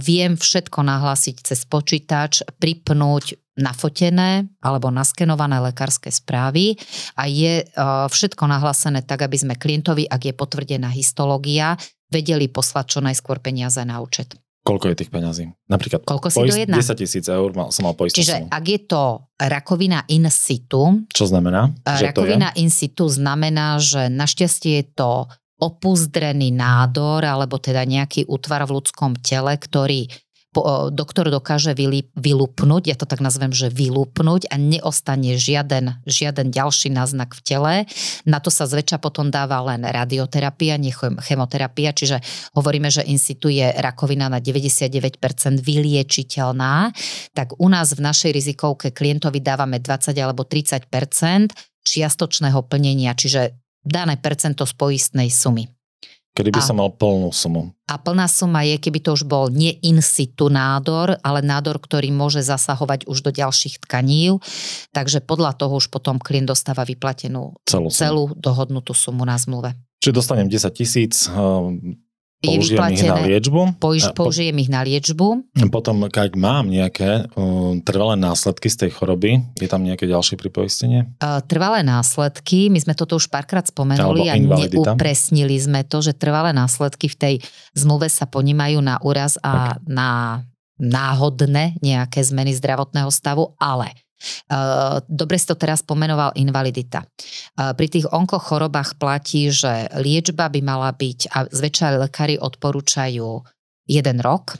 Viem 0.00 0.40
všetko 0.40 0.80
nahlásiť 0.80 1.52
cez 1.52 1.68
počítač, 1.68 2.48
pripnúť 2.56 3.47
nafotené 3.58 4.46
alebo 4.62 4.88
naskenované 4.88 5.58
lekárske 5.58 6.08
správy 6.08 6.78
a 7.18 7.26
je 7.26 7.62
e, 7.62 7.64
všetko 8.08 8.46
nahlásené 8.46 9.02
tak, 9.02 9.26
aby 9.26 9.36
sme 9.36 9.54
klientovi, 9.58 10.06
ak 10.06 10.30
je 10.30 10.34
potvrdená 10.34 10.88
histológia, 10.94 11.74
vedeli 12.08 12.48
poslať 12.48 12.86
čo 12.86 13.00
najskôr 13.04 13.42
peniaze 13.42 13.82
na 13.84 14.00
účet. 14.00 14.38
Koľko 14.68 14.92
je 14.92 14.96
tých 15.00 15.10
peňazí? 15.12 15.48
Napríklad 15.72 16.04
Koľko 16.04 16.28
si 16.28 16.38
poist, 16.44 16.56
to 16.68 16.76
10 16.76 17.00
tisíc 17.00 17.24
eur 17.24 17.48
mal, 17.56 17.72
som 17.72 17.88
mal 17.88 17.96
poistnú 17.96 18.20
Čiže 18.20 18.34
sumu. 18.44 18.48
ak 18.52 18.64
je 18.68 18.80
to 18.84 19.04
rakovina 19.40 20.04
in 20.12 20.28
situ. 20.28 21.08
Čo 21.08 21.24
znamená? 21.24 21.72
Že 21.88 22.12
rakovina 22.12 22.52
to 22.52 22.56
je? 22.60 22.60
in 22.68 22.70
situ 22.70 23.04
znamená, 23.08 23.80
že 23.80 24.12
našťastie 24.12 24.84
je 24.84 24.86
to 24.92 25.12
opuzdrený 25.58 26.54
nádor 26.54 27.24
alebo 27.24 27.58
teda 27.58 27.82
nejaký 27.82 28.28
útvar 28.30 28.62
v 28.68 28.78
ľudskom 28.78 29.18
tele, 29.18 29.56
ktorý 29.58 30.06
doktor 30.90 31.28
dokáže 31.28 31.76
vylúpnuť, 32.16 32.82
ja 32.88 32.96
to 32.96 33.04
tak 33.04 33.20
nazvem, 33.20 33.52
že 33.52 33.68
vylúpnuť 33.68 34.48
a 34.48 34.56
neostane 34.56 35.36
žiaden, 35.36 36.00
žiaden 36.08 36.50
ďalší 36.50 36.88
náznak 36.90 37.36
v 37.36 37.40
tele. 37.44 37.74
Na 38.24 38.40
to 38.40 38.48
sa 38.48 38.64
zväčša 38.64 38.98
potom 38.98 39.28
dáva 39.28 39.60
len 39.68 39.84
radioterapia, 39.84 40.80
nie 40.80 40.90
chemoterapia, 40.98 41.92
čiže 41.92 42.24
hovoríme, 42.56 42.88
že 42.88 43.04
in 43.04 43.20
situ 43.20 43.52
je 43.52 43.70
rakovina 43.76 44.32
na 44.32 44.40
99% 44.40 45.20
vyliečiteľná, 45.60 46.96
tak 47.36 47.54
u 47.60 47.68
nás 47.68 47.92
v 47.92 48.00
našej 48.02 48.32
rizikovke 48.32 48.90
klientovi 48.90 49.44
dávame 49.44 49.78
20 49.78 50.16
alebo 50.16 50.48
30% 50.48 50.88
čiastočného 51.84 52.64
plnenia, 52.66 53.12
čiže 53.14 53.56
dané 53.84 54.16
percento 54.20 54.66
z 54.66 54.72
poistnej 54.74 55.28
sumy. 55.30 55.77
Kedy 56.38 56.54
by 56.54 56.62
a, 56.62 56.66
som 56.70 56.78
mal 56.78 56.94
plnú 56.94 57.34
sumu? 57.34 57.74
A 57.90 57.98
plná 57.98 58.30
suma 58.30 58.62
je, 58.62 58.78
keby 58.78 59.02
to 59.02 59.10
už 59.18 59.26
bol 59.26 59.50
nie 59.50 59.74
in 59.82 59.98
situ 59.98 60.46
nádor, 60.46 61.18
ale 61.26 61.42
nádor, 61.42 61.82
ktorý 61.82 62.14
môže 62.14 62.46
zasahovať 62.46 63.10
už 63.10 63.26
do 63.26 63.34
ďalších 63.34 63.82
tkaní. 63.82 64.38
Takže 64.94 65.18
podľa 65.18 65.58
toho 65.58 65.82
už 65.82 65.90
potom 65.90 66.22
klient 66.22 66.46
dostáva 66.46 66.86
vyplatenú 66.86 67.58
celú, 67.66 67.90
celú 67.90 68.22
dohodnutú 68.38 68.94
sumu 68.94 69.26
na 69.26 69.34
zmluve. 69.34 69.74
Čiže 69.98 70.14
dostanem 70.14 70.46
10 70.46 70.78
tisíc, 70.78 71.26
ehm, 72.38 72.54
použijem 72.54 72.86
ich 72.94 73.02
na 73.02 73.18
liečbu. 73.24 73.60
Použ, 73.82 74.02
použijem 74.14 74.56
ich 74.62 74.70
na 74.70 74.80
liečbu. 74.86 75.26
Potom, 75.74 76.06
ak 76.06 76.34
mám 76.38 76.70
nejaké 76.70 77.26
uh, 77.34 77.74
trvalé 77.82 78.14
následky 78.14 78.70
z 78.70 78.86
tej 78.86 78.90
choroby, 78.94 79.42
je 79.58 79.68
tam 79.68 79.82
nejaké 79.82 80.06
ďalšie 80.06 80.38
pripoistenie? 80.38 81.10
Uh, 81.18 81.42
trvalé 81.44 81.82
následky, 81.82 82.70
my 82.70 82.78
sme 82.78 82.94
toto 82.94 83.18
už 83.18 83.26
párkrát 83.26 83.66
spomenuli 83.66 84.30
a 84.30 84.38
neupresnili 84.38 85.58
sme 85.58 85.82
to, 85.82 85.98
že 85.98 86.14
trvalé 86.14 86.54
následky 86.54 87.10
v 87.10 87.16
tej 87.16 87.34
zmluve 87.74 88.06
sa 88.06 88.30
ponímajú 88.30 88.78
na 88.78 89.02
úraz 89.02 89.34
a 89.42 89.74
okay. 89.74 89.90
na 89.90 90.08
náhodné 90.78 91.78
nejaké 91.82 92.22
zmeny 92.22 92.54
zdravotného 92.54 93.10
stavu, 93.10 93.54
ale 93.58 93.94
Eh, 94.18 94.96
dobre 95.06 95.38
si 95.38 95.46
to 95.46 95.54
teraz 95.54 95.86
pomenoval 95.86 96.34
invalidita. 96.34 97.06
Eh, 97.06 97.72
pri 97.78 97.86
tých 97.86 98.06
onkochorobách 98.10 98.98
platí, 98.98 99.46
že 99.54 99.86
liečba 99.94 100.50
by 100.50 100.60
mala 100.60 100.90
byť, 100.90 101.18
a 101.30 101.38
zväčša 101.46 102.02
lekári 102.02 102.34
odporúčajú 102.34 103.46
jeden 103.86 104.18
rok, 104.18 104.58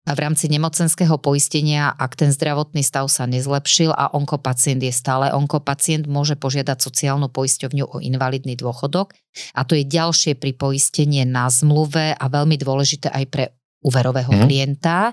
v 0.00 0.16
rámci 0.16 0.48
nemocenského 0.48 1.20
poistenia, 1.20 1.92
ak 1.92 2.16
ten 2.16 2.32
zdravotný 2.32 2.80
stav 2.80 3.06
sa 3.12 3.28
nezlepšil 3.28 3.92
a 3.92 4.10
onkopacient 4.16 4.80
je 4.80 4.90
stále 4.90 5.28
onkopacient, 5.28 6.08
môže 6.08 6.40
požiadať 6.40 6.80
sociálnu 6.80 7.28
poisťovňu 7.28 7.84
o 7.84 7.96
invalidný 8.00 8.56
dôchodok. 8.56 9.12
A 9.54 9.62
to 9.68 9.76
je 9.76 9.84
ďalšie 9.84 10.40
pripoistenie 10.40 11.28
na 11.28 11.52
zmluve 11.52 12.16
a 12.16 12.24
veľmi 12.26 12.56
dôležité 12.56 13.12
aj 13.12 13.24
pre 13.28 13.44
úverového 13.84 14.32
hmm. 14.32 14.42
klienta, 14.48 15.12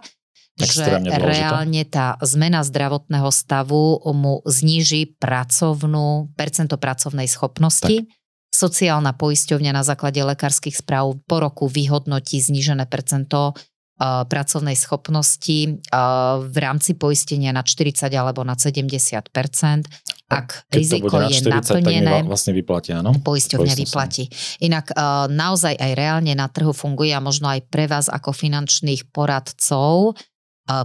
že 0.58 0.98
reálne 1.06 1.86
tá 1.86 2.18
zmena 2.26 2.66
zdravotného 2.66 3.30
stavu 3.30 4.02
mu 4.10 4.42
zníži 4.42 5.14
pracovnú, 5.22 6.34
percento 6.34 6.82
pracovnej 6.82 7.30
schopnosti. 7.30 8.06
Tak. 8.06 8.10
Sociálna 8.48 9.14
poisťovňa 9.14 9.72
na 9.76 9.84
základe 9.86 10.18
lekárskych 10.24 10.82
správ 10.82 11.20
po 11.30 11.38
roku 11.38 11.70
vyhodnotí 11.70 12.42
znížené 12.42 12.90
percento 12.90 13.54
pracovnej 14.02 14.78
schopnosti 14.78 15.82
v 16.42 16.56
rámci 16.62 16.94
poistenia 16.94 17.50
na 17.50 17.66
40 17.66 18.14
alebo 18.14 18.46
na 18.46 18.54
70% 18.54 19.34
ak 20.28 20.70
Keď 20.70 20.76
riziko 20.76 21.16
na 21.18 21.32
40, 21.32 21.40
je 21.40 21.50
naplnené, 21.50 22.14
tak 22.20 22.28
vlastne 22.28 22.52
vyplatí, 22.52 22.92
áno? 22.92 23.16
Poisťovňa 23.16 23.74
vyplatí. 23.80 24.28
Inak 24.60 24.92
naozaj 25.32 25.80
aj 25.80 25.92
reálne 25.96 26.36
na 26.36 26.52
trhu 26.52 26.76
funguje 26.76 27.16
a 27.16 27.24
možno 27.24 27.48
aj 27.48 27.64
pre 27.72 27.88
vás 27.88 28.12
ako 28.12 28.36
finančných 28.36 29.08
poradcov 29.10 30.20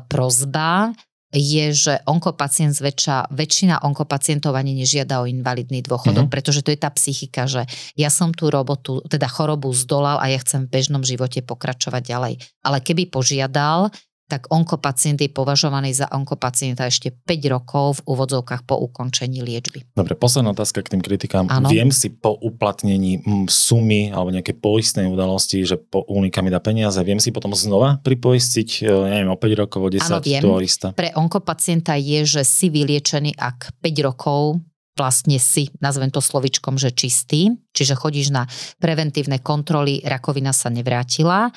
prozba, 0.09 0.95
je, 1.33 1.73
že 1.73 1.95
onkopacient 2.05 2.77
zväčša, 2.77 3.33
väčšina 3.33 3.81
onkopacientov 3.89 4.53
ani 4.53 4.77
nežiada 4.77 5.25
o 5.25 5.29
invalidný 5.29 5.81
dôchodok, 5.81 6.29
mm-hmm. 6.29 6.35
pretože 6.35 6.61
to 6.61 6.69
je 6.69 6.79
tá 6.79 6.93
psychika, 6.93 7.49
že 7.49 7.65
ja 7.97 8.13
som 8.13 8.37
tú 8.37 8.53
robotu, 8.53 9.01
teda 9.09 9.33
chorobu 9.33 9.73
zdolal 9.73 10.21
a 10.21 10.29
ja 10.29 10.37
chcem 10.45 10.69
v 10.69 10.73
bežnom 10.77 11.01
živote 11.01 11.41
pokračovať 11.41 12.03
ďalej. 12.05 12.35
Ale 12.61 12.79
keby 12.85 13.09
požiadal, 13.09 13.89
tak 14.33 14.49
onkopacient 14.49 15.21
je 15.21 15.29
považovaný 15.29 15.93
za 15.93 16.09
onkopacienta 16.09 16.89
ešte 16.89 17.13
5 17.13 17.53
rokov 17.53 18.01
v 18.01 18.17
úvodzovkách 18.17 18.65
po 18.65 18.81
ukončení 18.81 19.45
liečby. 19.45 19.85
Dobre, 19.93 20.17
posledná 20.17 20.57
otázka 20.57 20.81
k 20.81 20.97
tým 20.97 21.05
kritikám. 21.05 21.53
Ano. 21.53 21.69
Viem 21.69 21.93
si 21.93 22.09
po 22.09 22.33
uplatnení 22.33 23.21
sumy 23.53 24.09
alebo 24.09 24.33
nejaké 24.33 24.57
poistnej 24.57 25.05
udalosti, 25.05 25.69
že 25.69 25.77
po 25.77 26.09
únika 26.09 26.41
mi 26.41 26.49
dá 26.49 26.65
peniaze, 26.65 26.97
viem 27.05 27.21
si 27.21 27.29
potom 27.29 27.53
znova 27.53 28.01
pripoistiť, 28.01 28.89
e, 28.89 29.21
neviem, 29.21 29.29
o 29.29 29.37
5 29.37 29.61
rokov, 29.69 29.81
o 29.85 29.91
10, 29.93 30.01
ano, 30.09 30.25
viem. 30.25 30.41
to 30.41 30.65
istá. 30.65 30.89
Pre 30.97 31.13
onkopacienta 31.13 31.93
je, 32.01 32.25
že 32.25 32.43
si 32.49 32.73
vyliečený, 32.73 33.37
ak 33.37 33.85
5 33.85 34.09
rokov 34.09 34.65
vlastne 34.97 35.41
si, 35.41 35.73
nazvem 35.81 36.13
to 36.13 36.21
slovičkom, 36.21 36.77
že 36.77 36.93
čistý, 36.93 37.57
čiže 37.73 37.97
chodíš 37.97 38.29
na 38.33 38.45
preventívne 38.77 39.41
kontroly, 39.41 40.05
rakovina 40.05 40.53
sa 40.53 40.69
nevrátila. 40.69 41.49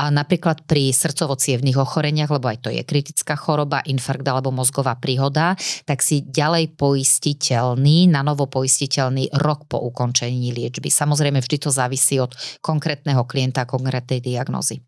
A 0.00 0.10
napríklad 0.10 0.64
pri 0.64 0.90
srdcovo 0.90 1.36
ochoreniach, 1.76 2.30
lebo 2.32 2.48
aj 2.48 2.58
to 2.66 2.70
je 2.72 2.82
kritická 2.82 3.36
choroba, 3.36 3.84
infarkt 3.84 4.24
alebo 4.24 4.50
mozgová 4.50 4.96
príhoda, 4.96 5.54
tak 5.84 6.00
si 6.00 6.24
ďalej 6.24 6.74
poistiteľný, 6.74 8.08
na 8.08 8.24
novo 8.24 8.48
poistiteľný 8.48 9.30
rok 9.36 9.68
po 9.68 9.78
ukončení 9.78 10.50
liečby. 10.50 10.88
Samozrejme, 10.88 11.38
vždy 11.38 11.56
to 11.60 11.70
závisí 11.70 12.18
od 12.18 12.32
konkrétneho 12.64 13.22
klienta, 13.28 13.68
konkrétnej 13.68 14.24
diagnozy. 14.24 14.80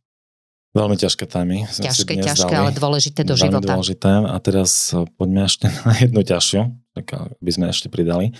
Veľmi 0.76 1.00
ťažké 1.00 1.24
témy. 1.24 1.64
Ťažké, 1.72 2.20
ťažké, 2.20 2.52
dali. 2.52 2.60
ale 2.68 2.70
dôležité 2.76 3.24
do 3.24 3.32
Veľmi 3.32 3.48
života. 3.48 3.72
dôležité. 3.72 4.10
A 4.28 4.36
teraz 4.44 4.92
poďme 5.16 5.48
ešte 5.48 5.72
na 5.88 5.94
jednu 5.96 6.20
ťažšiu, 6.20 6.60
tak 6.92 7.06
by 7.40 7.50
sme 7.52 7.72
ešte 7.72 7.88
pridali. 7.88 8.36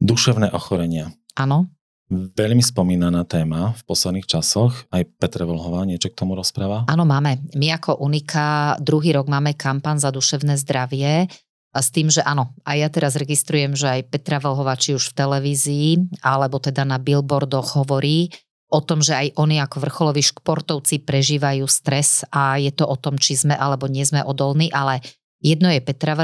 Duševné 0.00 0.48
ochorenia. 0.56 1.12
Áno. 1.36 1.68
Veľmi 2.12 2.60
spomínaná 2.60 3.24
téma 3.24 3.72
v 3.72 3.82
posledných 3.88 4.28
časoch. 4.28 4.84
Aj 4.92 5.00
Petra 5.16 5.48
Vlhová 5.48 5.88
niečo 5.88 6.12
k 6.12 6.18
tomu 6.20 6.36
rozpráva? 6.36 6.84
Áno, 6.84 7.08
máme. 7.08 7.40
My 7.56 7.72
ako 7.80 8.04
Unika 8.04 8.76
druhý 8.76 9.16
rok 9.16 9.32
máme 9.32 9.56
kampan 9.56 9.96
za 9.96 10.12
duševné 10.12 10.60
zdravie 10.60 11.24
a 11.72 11.78
s 11.80 11.88
tým, 11.88 12.12
že 12.12 12.20
áno, 12.20 12.52
a 12.68 12.76
ja 12.76 12.92
teraz 12.92 13.16
registrujem, 13.16 13.72
že 13.72 13.88
aj 13.88 14.12
Petra 14.12 14.36
Vlhová, 14.44 14.76
či 14.76 14.92
už 14.92 15.08
v 15.08 15.16
televízii, 15.24 15.90
alebo 16.20 16.60
teda 16.60 16.84
na 16.84 17.00
billboardoch 17.00 17.80
hovorí, 17.80 18.28
o 18.72 18.80
tom, 18.80 19.04
že 19.04 19.12
aj 19.12 19.28
oni 19.36 19.60
ako 19.60 19.84
vrcholoví 19.84 20.24
športovci 20.24 21.04
prežívajú 21.04 21.64
stres 21.68 22.24
a 22.32 22.56
je 22.56 22.72
to 22.72 22.88
o 22.88 22.96
tom, 22.96 23.20
či 23.20 23.36
sme 23.36 23.52
alebo 23.52 23.84
nie 23.84 24.04
sme 24.04 24.24
odolní, 24.24 24.72
ale 24.72 25.04
jedno 25.44 25.68
je 25.68 25.80
Petra 25.84 26.16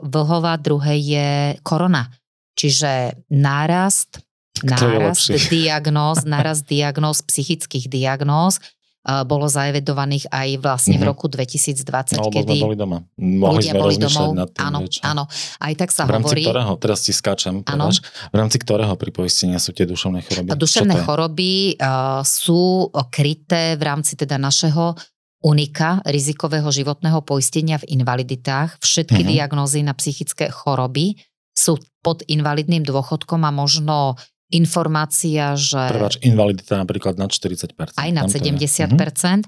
Vlhová, 0.00 0.56
druhé 0.56 0.96
je 0.96 1.28
korona. 1.60 2.08
Čiže 2.56 3.24
nárast, 3.28 4.24
nárast 4.60 5.32
diagnóz, 5.54 6.28
nárast 6.28 6.68
diagnóz, 6.68 7.24
psychických 7.24 7.88
diagnóz, 7.88 8.60
bolo 9.02 9.50
zaevedovaných 9.50 10.30
aj 10.30 10.48
vlastne 10.62 10.94
mm-hmm. 10.94 11.02
v 11.02 11.04
mhm. 11.04 11.10
roku 11.10 11.26
2020, 11.26 12.22
no, 12.22 12.30
kedy 12.30 12.54
boli 12.62 12.78
doma. 12.78 13.02
Mohli 13.18 13.66
ľudia 13.66 13.72
boli 13.74 13.96
domov. 13.98 14.28
Nad 14.30 14.50
tým, 14.54 14.62
áno, 14.62 14.78
čo? 14.86 15.00
áno. 15.02 15.24
Aj 15.58 15.72
tak 15.74 15.90
sa 15.90 16.06
v 16.06 16.14
rámci 16.14 16.26
hovorí... 16.30 16.42
ktorého, 16.46 16.72
teraz 16.78 16.98
ti 17.02 17.10
skáčem, 17.10 17.66
prebač, 17.66 17.98
v 18.30 18.36
rámci 18.38 18.56
ktorého 18.62 18.94
pripoistenia 18.94 19.58
sú 19.58 19.74
tie 19.74 19.90
duševné 19.90 20.22
choroby? 20.22 20.48
Duševné 20.54 20.94
choroby 21.02 21.52
uh, 21.82 22.22
sú 22.22 22.94
kryté 23.10 23.74
v 23.74 23.82
rámci 23.82 24.14
teda 24.14 24.38
našeho 24.38 24.94
unika 25.42 25.98
rizikového 26.06 26.70
životného 26.70 27.26
poistenia 27.26 27.82
v 27.82 27.98
invaliditách. 27.98 28.78
Všetky 28.78 29.26
mm-hmm. 29.26 29.34
diagnózy 29.34 29.82
na 29.82 29.98
psychické 29.98 30.46
choroby 30.46 31.18
sú 31.50 31.82
pod 32.06 32.22
invalidným 32.30 32.86
dôchodkom 32.86 33.42
a 33.42 33.50
možno 33.50 34.14
informácia, 34.52 35.56
že... 35.56 35.80
Prevač, 35.80 36.20
invalidita 36.20 36.76
napríklad 36.76 37.16
na 37.16 37.26
40%. 37.26 37.96
Aj 37.96 38.10
na 38.12 38.28
70%. 38.28 38.92
Mm-hmm. 38.92 39.40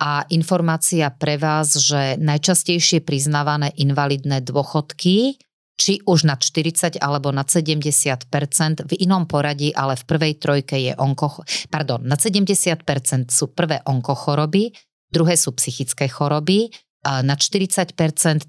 A 0.00 0.24
informácia 0.30 1.10
pre 1.10 1.36
vás, 1.36 1.76
že 1.76 2.16
najčastejšie 2.22 3.02
priznávané 3.02 3.74
invalidné 3.76 4.40
dôchodky, 4.46 5.36
či 5.76 5.98
už 6.06 6.28
na 6.30 6.38
40 6.38 7.02
alebo 7.02 7.34
na 7.34 7.42
70% 7.42 8.86
v 8.86 8.92
inom 9.02 9.26
poradí, 9.26 9.74
ale 9.74 9.98
v 9.98 10.04
prvej 10.06 10.32
trojke 10.38 10.78
je 10.78 10.92
onko... 10.94 11.42
Pardon, 11.66 11.98
na 12.06 12.14
70% 12.14 12.86
sú 13.34 13.50
prvé 13.50 13.82
onkochoroby, 13.82 14.70
druhé 15.10 15.34
sú 15.34 15.50
psychické 15.58 16.06
choroby, 16.06 16.70
na 17.02 17.34
40% 17.34 17.98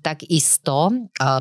takisto 0.05 0.93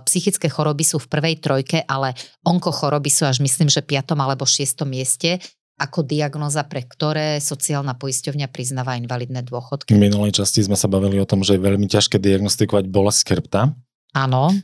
psychické 0.09 0.49
choroby 0.49 0.81
sú 0.81 0.97
v 0.97 1.13
prvej 1.13 1.37
trojke, 1.45 1.85
ale 1.85 2.17
onkochoroby 2.41 3.13
sú 3.13 3.29
až 3.29 3.45
myslím, 3.45 3.69
že 3.69 3.85
5. 3.85 4.17
alebo 4.17 4.49
6. 4.49 4.89
mieste 4.89 5.37
ako 5.77 6.07
diagnoza, 6.07 6.63
pre 6.69 6.87
ktoré 6.87 7.43
sociálna 7.43 7.99
poisťovňa 7.99 8.47
priznáva 8.55 8.95
invalidné 8.97 9.43
dôchodky. 9.43 9.93
V 9.93 9.99
minulej 9.99 10.39
časti 10.39 10.63
sme 10.63 10.79
sa 10.79 10.87
bavili 10.87 11.19
o 11.19 11.27
tom, 11.27 11.43
že 11.43 11.59
je 11.59 11.65
veľmi 11.65 11.91
ťažké 11.91 12.23
diagnostikovať 12.23 12.87
bolesť 12.87 13.21
krpta. 13.27 13.75
Áno. 14.15 14.55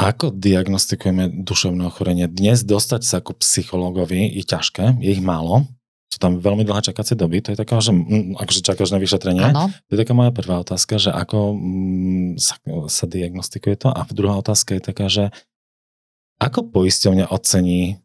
Ako 0.00 0.32
diagnostikujeme 0.32 1.44
duševné 1.44 1.86
ochorenie? 1.88 2.24
Dnes 2.28 2.64
dostať 2.64 3.02
sa 3.04 3.20
ku 3.20 3.36
psychologovi 3.36 4.32
je 4.32 4.44
ťažké, 4.48 4.96
je 5.00 5.10
ich 5.12 5.20
málo 5.20 5.68
sú 6.06 6.22
tam 6.22 6.38
veľmi 6.38 6.62
dlhé 6.62 6.80
čakacie 6.86 7.18
doby, 7.18 7.42
to 7.42 7.52
je 7.52 7.58
taká, 7.58 7.82
že 7.82 7.90
mm, 7.90 8.38
akože 8.38 8.60
čakáš 8.62 8.94
na 8.94 9.02
vyšetrenie. 9.02 9.42
Ano. 9.52 9.68
To 9.68 9.90
je 9.92 10.00
taká 10.00 10.14
moja 10.14 10.30
prvá 10.30 10.62
otázka, 10.62 11.02
že 11.02 11.10
ako 11.10 11.58
sa, 12.38 12.56
sa 12.86 13.04
diagnostikuje 13.04 13.74
to. 13.74 13.90
A 13.90 14.06
druhá 14.14 14.38
otázka 14.38 14.78
je 14.78 14.82
taká, 14.82 15.06
že 15.10 15.34
ako 16.38 16.70
poisťovňa 16.70 17.32
ocení 17.32 18.00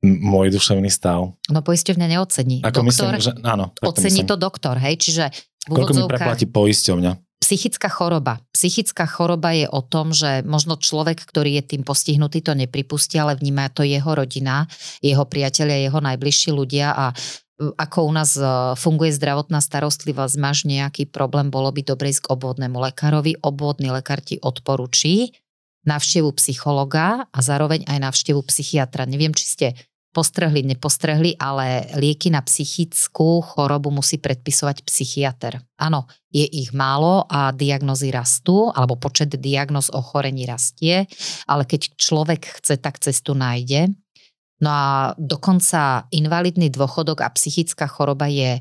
môj 0.00 0.48
duševný 0.56 0.88
stav? 0.88 1.36
No 1.52 1.60
poisťovňa 1.60 2.06
neocení. 2.16 2.64
Ako 2.64 2.80
doktor, 2.80 2.88
myslím, 2.88 3.10
že 3.20 3.32
áno. 3.44 3.76
Ocení 3.84 4.24
myslím. 4.24 4.30
to 4.32 4.36
doktor, 4.40 4.74
hej? 4.80 4.96
Čiže 4.96 5.24
Koľko 5.68 5.92
mi 5.92 6.02
preplatí 6.08 6.48
poisťovňa? 6.48 7.12
Psychická 7.40 7.88
choroba. 7.88 8.38
Psychická 8.52 9.08
choroba 9.08 9.56
je 9.56 9.64
o 9.64 9.80
tom, 9.80 10.12
že 10.12 10.44
možno 10.44 10.76
človek, 10.76 11.24
ktorý 11.24 11.56
je 11.58 11.74
tým 11.76 11.82
postihnutý, 11.88 12.44
to 12.44 12.52
nepripustí, 12.52 13.16
ale 13.16 13.34
vníma 13.34 13.72
to 13.72 13.80
jeho 13.80 14.12
rodina, 14.12 14.68
jeho 15.00 15.24
priatelia, 15.24 15.80
jeho 15.80 16.04
najbližší 16.04 16.52
ľudia 16.52 16.92
a 16.92 17.16
ako 17.60 18.08
u 18.08 18.12
nás 18.12 18.40
e, 18.40 18.44
funguje 18.76 19.12
zdravotná 19.12 19.60
starostlivosť, 19.60 20.34
máš 20.40 20.64
nejaký 20.64 21.12
problém, 21.12 21.52
bolo 21.52 21.68
by 21.68 21.84
dobre 21.84 22.08
ísť 22.08 22.24
k 22.28 22.32
obvodnému 22.32 22.80
lekárovi. 22.80 23.36
Obvodný 23.44 23.92
lekár 23.92 24.24
ti 24.24 24.40
odporúči 24.40 25.36
návštevu 25.84 26.32
psychologa 26.36 27.24
a 27.28 27.38
zároveň 27.40 27.88
aj 27.88 27.98
návštevu 28.00 28.40
psychiatra. 28.48 29.08
Neviem, 29.08 29.32
či 29.32 29.44
ste 29.48 29.66
postrehli, 30.10 30.66
nepostrehli, 30.66 31.38
ale 31.38 31.86
lieky 31.94 32.34
na 32.34 32.42
psychickú 32.42 33.42
chorobu 33.42 33.94
musí 33.94 34.18
predpisovať 34.18 34.82
psychiatr. 34.82 35.62
Áno, 35.78 36.10
je 36.34 36.42
ich 36.46 36.74
málo 36.74 37.26
a 37.30 37.54
diagnozy 37.54 38.10
rastú, 38.10 38.74
alebo 38.74 38.98
počet 38.98 39.30
diagnoz 39.38 39.94
ochorení 39.94 40.46
rastie, 40.46 41.06
ale 41.46 41.62
keď 41.66 41.94
človek 41.94 42.62
chce, 42.62 42.82
tak 42.82 42.98
cestu 42.98 43.38
nájde. 43.38 43.94
No 44.60 44.70
a 44.70 45.16
dokonca 45.16 46.04
invalidný 46.12 46.68
dôchodok 46.68 47.24
a 47.24 47.32
psychická 47.32 47.88
choroba 47.88 48.28
je 48.28 48.60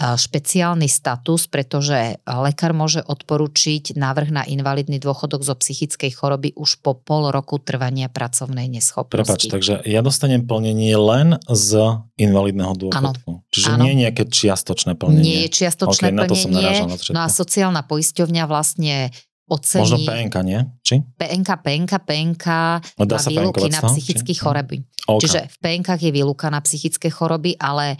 špeciálny 0.00 0.88
status, 0.88 1.44
pretože 1.52 2.16
lekár 2.24 2.72
môže 2.72 3.04
odporučiť 3.04 4.00
návrh 4.00 4.28
na 4.32 4.42
invalidný 4.48 4.96
dôchodok 4.96 5.44
zo 5.44 5.52
psychickej 5.52 6.08
choroby 6.16 6.56
už 6.56 6.80
po 6.80 6.96
pol 6.96 7.28
roku 7.28 7.60
trvania 7.60 8.08
pracovnej 8.08 8.64
neschopnosti. 8.72 9.28
Prepač, 9.28 9.52
takže 9.52 9.84
ja 9.84 10.00
dostanem 10.00 10.48
plnenie 10.48 10.96
len 10.96 11.36
z 11.44 12.00
invalidného 12.16 12.72
dôchodku. 12.88 13.44
Ano. 13.44 13.48
Čiže 13.52 13.68
ano. 13.76 13.82
nie 13.84 13.90
je 13.92 13.98
nejaké 14.08 14.24
čiastočné 14.24 14.96
plnenie. 14.96 15.20
Nie 15.20 15.38
je 15.44 15.50
čiastočné 15.52 16.16
okay, 16.16 16.16
plnenie. 16.16 16.24
Na 16.24 16.32
to 16.32 16.36
som 16.40 16.50
narážal, 16.50 16.86
na 16.88 16.96
no 16.96 17.20
a 17.20 17.28
sociálna 17.28 17.82
poisťovňa 17.84 18.44
vlastne 18.48 18.96
ocení... 19.50 19.84
Možno 19.84 19.98
PNK, 20.08 20.36
nie? 20.46 20.60
Či? 20.80 20.94
PNK, 21.18 21.50
PNK, 21.60 21.92
PNK 22.06 22.46
no, 22.96 23.04
má 23.04 23.20
výluky 23.20 23.68
na 23.68 23.80
psychické 23.84 24.32
choroby. 24.32 24.80
Okay. 25.04 25.20
Čiže 25.26 25.40
v 25.50 25.56
PNK 25.60 25.88
je 25.98 26.10
výluka 26.14 26.48
na 26.48 26.64
psychické 26.64 27.12
choroby, 27.12 27.58
ale 27.58 27.98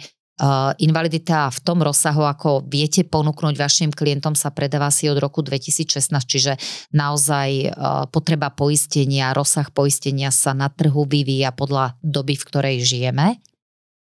invalidita 0.81 1.53
v 1.53 1.59
tom 1.61 1.85
rozsahu, 1.85 2.25
ako 2.25 2.65
viete 2.65 3.05
ponúknuť 3.05 3.55
vašim 3.61 3.91
klientom, 3.93 4.33
sa 4.33 4.49
predáva 4.49 4.89
si 4.89 5.05
od 5.05 5.21
roku 5.21 5.45
2016, 5.45 6.09
čiže 6.25 6.57
naozaj 6.97 7.49
uh, 7.69 8.09
potreba 8.09 8.49
poistenia, 8.49 9.37
rozsah 9.37 9.69
poistenia 9.69 10.33
sa 10.33 10.57
na 10.57 10.73
trhu 10.73 11.05
vyvíja 11.05 11.53
podľa 11.53 11.93
doby, 12.01 12.33
v 12.33 12.47
ktorej 12.47 12.77
žijeme. 12.81 13.37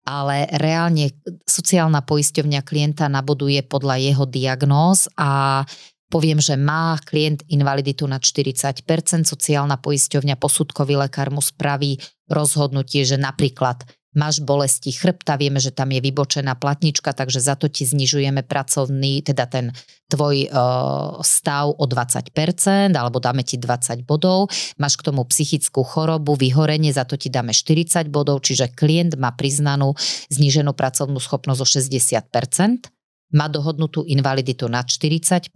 ale 0.04 0.52
reálne 0.60 1.15
sociálna 1.48 2.04
poisťovňa 2.04 2.60
klienta 2.67 3.08
naboduje 3.08 3.63
podľa 3.63 4.04
jeho 4.04 4.26
diagnóz 4.28 5.08
a 5.15 5.63
poviem, 6.12 6.43
že 6.43 6.60
má 6.60 7.00
klient 7.08 7.41
invaliditu 7.48 8.04
na 8.06 8.19
40%, 8.19 8.84
sociálna 9.24 9.80
poisťovňa, 9.80 10.36
posudkový 10.36 11.00
lekár 11.00 11.32
mu 11.32 11.39
spraví 11.39 12.04
rozhodnutie, 12.28 13.08
že 13.08 13.15
napríklad 13.15 13.88
máš 14.13 14.41
bolesti 14.41 14.93
chrbta, 14.93 15.38
vieme, 15.38 15.58
že 15.58 15.73
tam 15.73 15.89
je 15.93 16.02
vybočená 16.02 16.58
platnička, 16.58 17.13
takže 17.13 17.41
za 17.41 17.58
to 17.58 17.69
ti 17.69 17.86
znižujeme 17.86 18.45
pracovný, 18.45 19.26
teda 19.26 19.45
ten 19.49 19.73
tvoj 20.10 20.49
uh, 20.49 21.19
stav 21.26 21.73
o 21.73 21.86
20%, 21.86 22.93
alebo 22.93 23.17
dáme 23.17 23.41
ti 23.41 23.58
20 23.58 24.06
bodov. 24.06 24.54
Máš 24.78 25.02
k 25.02 25.10
tomu 25.10 25.26
psychickú 25.26 25.82
chorobu, 25.82 26.38
vyhorenie, 26.38 26.93
za 26.93 27.06
to 27.10 27.17
ti 27.17 27.34
dáme 27.34 27.52
40 27.52 28.13
bodov, 28.13 28.45
čiže 28.45 28.71
klient 28.78 29.17
má 29.17 29.34
priznanú 29.34 29.97
zníženú 30.30 30.78
pracovnú 30.78 31.17
schopnosť 31.17 31.60
o 31.60 31.67
60% 31.67 32.93
má 33.34 33.49
dohodnutú 33.49 34.06
invaliditu 34.06 34.69
nad 34.69 34.86
40%, 34.86 35.49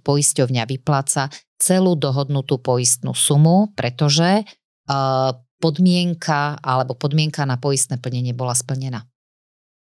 poisťovňa 0.00 0.64
vypláca 0.64 1.28
celú 1.60 1.92
dohodnutú 1.92 2.56
poistnú 2.64 3.12
sumu, 3.12 3.68
pretože 3.76 4.48
uh, 4.88 5.36
podmienka 5.60 6.56
alebo 6.64 6.96
podmienka 6.96 7.44
na 7.44 7.60
poistné 7.60 8.00
plnenie 8.00 8.32
bola 8.32 8.56
splnená. 8.56 9.06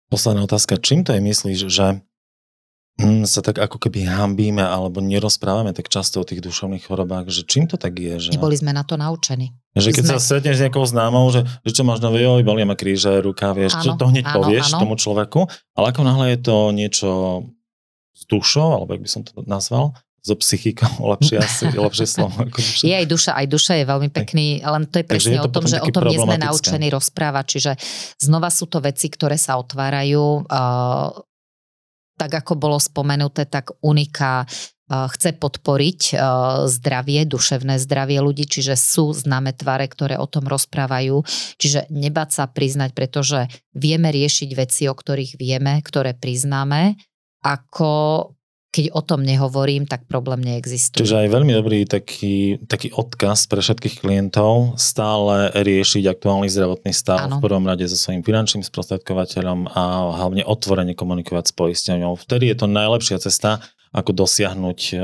Posledná 0.08 0.46
otázka. 0.46 0.78
Čím 0.78 1.02
to 1.02 1.10
je 1.10 1.20
myslíš, 1.20 1.60
že 1.66 1.98
hm, 3.02 3.26
sa 3.26 3.42
tak 3.42 3.58
ako 3.58 3.82
keby 3.82 4.06
hambíme 4.06 4.62
alebo 4.62 5.02
nerozprávame 5.02 5.74
tak 5.74 5.90
často 5.90 6.22
o 6.22 6.28
tých 6.28 6.38
duševných 6.38 6.86
chorobách, 6.86 7.34
že 7.34 7.42
čím 7.42 7.66
to 7.66 7.74
tak 7.74 7.98
je? 7.98 8.30
Že... 8.30 8.38
Neboli 8.38 8.54
sme 8.54 8.70
na 8.70 8.86
to 8.86 8.94
naučení. 8.94 9.50
Že 9.74 9.90
keď 9.90 10.04
sme... 10.06 10.12
sa 10.14 10.22
stretneš 10.22 10.56
s 10.56 10.62
nejakou 10.62 10.86
známou, 10.86 11.26
že, 11.34 11.42
že 11.66 11.74
čo 11.74 11.82
máš 11.82 11.98
na 11.98 12.14
joj, 12.14 12.46
boli 12.46 12.62
ma 12.62 12.78
kríže, 12.78 13.18
ruka, 13.18 13.50
vieš, 13.50 13.74
áno, 13.74 13.82
čo 13.82 13.90
to 13.98 14.06
hneď 14.06 14.24
áno, 14.30 14.34
povieš 14.38 14.66
áno. 14.70 14.80
tomu 14.86 14.94
človeku, 14.94 15.50
ale 15.74 15.86
ako 15.90 16.00
náhle 16.06 16.26
je 16.30 16.38
to 16.46 16.56
niečo 16.70 17.10
s 18.14 18.22
dušou, 18.30 18.78
alebo 18.78 18.94
jak 18.94 19.02
by 19.02 19.10
som 19.10 19.22
to 19.26 19.42
nazval, 19.50 19.98
so 20.24 20.34
psychikou, 20.40 20.88
lepšie 21.12 21.36
asi, 21.36 21.64
lepšie 21.68 22.06
slovo. 22.08 22.48
Ako 22.48 22.58
duša. 22.64 22.82
Je 22.88 22.94
aj 22.96 23.06
duša, 23.06 23.30
aj 23.36 23.46
duša 23.46 23.72
je 23.76 23.84
veľmi 23.84 24.10
pekný, 24.10 24.46
len 24.64 24.82
to 24.88 24.96
je 24.98 25.06
presne 25.06 25.36
je 25.36 25.44
to 25.44 25.50
o 25.52 25.54
tom, 25.54 25.64
že 25.68 25.78
o 25.78 25.88
tom 25.92 26.08
nie 26.08 26.16
sme 26.16 26.40
naučení 26.40 26.88
rozprávať, 26.88 27.44
čiže 27.44 27.72
znova 28.24 28.48
sú 28.48 28.64
to 28.66 28.80
veci, 28.80 29.12
ktoré 29.12 29.36
sa 29.36 29.60
otvárajú. 29.60 30.48
Uh, 30.48 31.12
tak 32.14 32.30
ako 32.30 32.54
bolo 32.54 32.78
spomenuté, 32.78 33.42
tak 33.42 33.74
Unika 33.82 34.46
chce 34.84 35.32
podporiť 35.40 36.12
zdravie, 36.68 37.20
duševné 37.24 37.80
zdravie 37.80 38.20
ľudí, 38.20 38.44
čiže 38.44 38.76
sú 38.76 39.16
známe 39.16 39.56
tvare, 39.56 39.88
ktoré 39.88 40.20
o 40.20 40.28
tom 40.28 40.44
rozprávajú. 40.44 41.24
Čiže 41.56 41.88
nebáť 41.88 42.30
sa 42.30 42.44
priznať, 42.44 42.92
pretože 42.92 43.48
vieme 43.72 44.12
riešiť 44.12 44.50
veci, 44.52 44.84
o 44.84 44.94
ktorých 44.94 45.40
vieme, 45.40 45.80
ktoré 45.80 46.12
priznáme, 46.12 47.00
ako 47.40 47.90
keď 48.74 48.90
o 48.90 49.06
tom 49.06 49.22
nehovorím, 49.22 49.86
tak 49.86 50.10
problém 50.10 50.42
neexistuje. 50.42 50.98
Čiže 50.98 51.22
aj 51.22 51.28
veľmi 51.30 51.54
dobrý 51.54 51.86
taký, 51.86 52.58
taký 52.66 52.90
odkaz 52.90 53.46
pre 53.46 53.62
všetkých 53.62 54.02
klientov 54.02 54.74
stále 54.74 55.54
riešiť 55.54 56.10
aktuálny 56.10 56.50
zdravotný 56.50 56.90
stav 56.90 57.30
ano. 57.30 57.38
v 57.38 57.46
prvom 57.46 57.62
rade 57.62 57.86
so 57.86 57.94
svojím 57.94 58.26
finančným 58.26 58.66
sprostredkovateľom 58.66 59.70
a 59.70 59.82
hlavne 60.18 60.42
otvorene 60.42 60.98
komunikovať 60.98 61.44
s 61.46 61.52
poisťovňou. 61.54 62.18
Vtedy 62.18 62.50
je 62.50 62.56
to 62.58 62.66
najlepšia 62.66 63.22
cesta, 63.22 63.62
ako 63.94 64.10
dosiahnuť 64.10 64.80
e, 64.90 64.94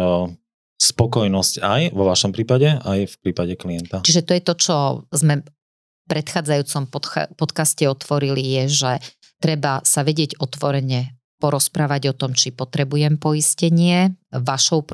spokojnosť 0.82 1.54
aj 1.62 1.82
vo 1.94 2.10
vašom 2.10 2.34
prípade, 2.34 2.74
aj 2.74 3.06
v 3.06 3.14
prípade 3.22 3.54
klienta. 3.54 4.02
Čiže 4.02 4.26
to 4.26 4.32
je 4.34 4.42
to, 4.42 4.54
čo 4.58 4.76
sme 5.14 5.46
v 5.46 6.04
predchádzajúcom 6.10 6.90
podcaste 7.38 7.86
otvorili, 7.86 8.42
je, 8.42 8.82
že 8.82 8.92
treba 9.38 9.78
sa 9.86 10.02
vedieť 10.02 10.42
otvorene 10.42 11.19
porozprávať 11.40 12.12
o 12.12 12.14
tom, 12.14 12.36
či 12.36 12.52
potrebujem 12.52 13.16
poistenie. 13.16 14.14
Vašou 14.30 14.84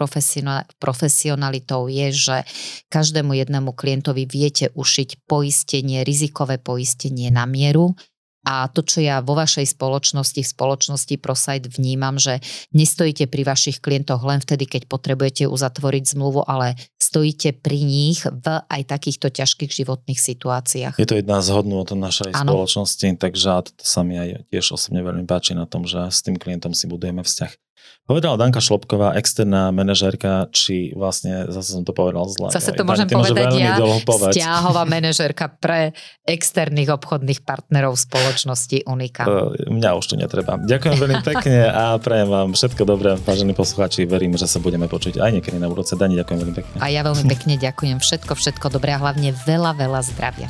profesionalitou 0.78 1.90
je, 1.90 2.06
že 2.14 2.36
každému 2.88 3.34
jednému 3.34 3.74
klientovi 3.74 4.24
viete 4.24 4.70
ušiť 4.72 5.26
poistenie, 5.26 6.06
rizikové 6.06 6.62
poistenie 6.62 7.34
na 7.34 7.44
mieru 7.44 7.98
a 8.46 8.70
to, 8.70 8.86
čo 8.86 9.02
ja 9.02 9.18
vo 9.18 9.34
vašej 9.34 9.74
spoločnosti, 9.74 10.38
v 10.38 10.52
spoločnosti 10.54 11.14
ProSite 11.18 11.66
vnímam, 11.66 12.14
že 12.14 12.38
nestojíte 12.70 13.26
pri 13.26 13.42
vašich 13.42 13.82
klientoch 13.82 14.22
len 14.22 14.38
vtedy, 14.38 14.70
keď 14.70 14.86
potrebujete 14.86 15.50
uzatvoriť 15.50 16.14
zmluvu, 16.14 16.46
ale 16.46 16.78
stojíte 17.16 17.56
pri 17.64 17.80
nich 17.80 18.28
v 18.28 18.46
aj 18.68 18.92
takýchto 18.92 19.32
ťažkých 19.32 19.72
životných 19.72 20.20
situáciách. 20.20 21.00
Je 21.00 21.08
to 21.08 21.16
jedna 21.16 21.40
z 21.40 21.48
hodnôt 21.48 21.88
našej 21.88 22.36
ano. 22.36 22.44
spoločnosti, 22.52 23.16
takže 23.16 23.72
to 23.72 23.84
sa 23.88 24.04
mi 24.04 24.20
aj 24.20 24.44
tiež 24.52 24.76
osobne 24.76 25.00
veľmi 25.00 25.24
páči 25.24 25.56
na 25.56 25.64
tom, 25.64 25.88
že 25.88 25.96
s 26.12 26.20
tým 26.20 26.36
klientom 26.36 26.76
si 26.76 26.84
budujeme 26.84 27.24
vzťah. 27.24 27.56
Povedala 28.06 28.38
Danka 28.38 28.62
Šlopková, 28.62 29.18
externá 29.18 29.74
manažérka, 29.74 30.46
či 30.54 30.94
vlastne, 30.94 31.50
zase 31.50 31.74
som 31.74 31.82
to 31.82 31.90
povedal 31.90 32.22
zle. 32.30 32.54
Zase 32.54 32.70
to 32.70 32.86
môžem 32.86 33.10
povedať 33.10 33.50
ja, 33.58 33.74
stiahová 34.30 34.86
manažérka 34.86 35.50
pre 35.58 35.90
externých 36.22 36.94
obchodných 36.94 37.42
partnerov 37.42 37.98
spoločnosti 37.98 38.86
Unika. 38.86 39.26
Mňa 39.66 39.90
už 39.98 40.04
tu 40.06 40.14
netreba. 40.14 40.54
Ďakujem 40.54 40.96
veľmi 41.02 41.18
pekne 41.26 41.66
a 41.66 41.98
prajem 41.98 42.30
vám 42.30 42.54
všetko 42.54 42.82
dobré, 42.86 43.18
vážení 43.26 43.58
poslucháči. 43.58 44.06
Verím, 44.06 44.38
že 44.38 44.46
sa 44.46 44.62
budeme 44.62 44.86
počuť 44.86 45.18
aj 45.18 45.42
niekedy 45.42 45.58
na 45.58 45.66
budúce. 45.66 45.98
Dani, 45.98 46.14
ďakujem 46.14 46.38
veľmi 46.46 46.54
pekne. 46.62 46.76
A 46.78 46.86
ja 46.86 47.02
veľmi 47.02 47.26
pekne 47.26 47.58
ďakujem. 47.58 47.98
Všetko, 47.98 48.38
všetko 48.38 48.70
dobré 48.70 48.94
a 48.94 49.02
hlavne 49.02 49.34
veľa, 49.34 49.74
veľa 49.74 50.06
zdravia. 50.14 50.46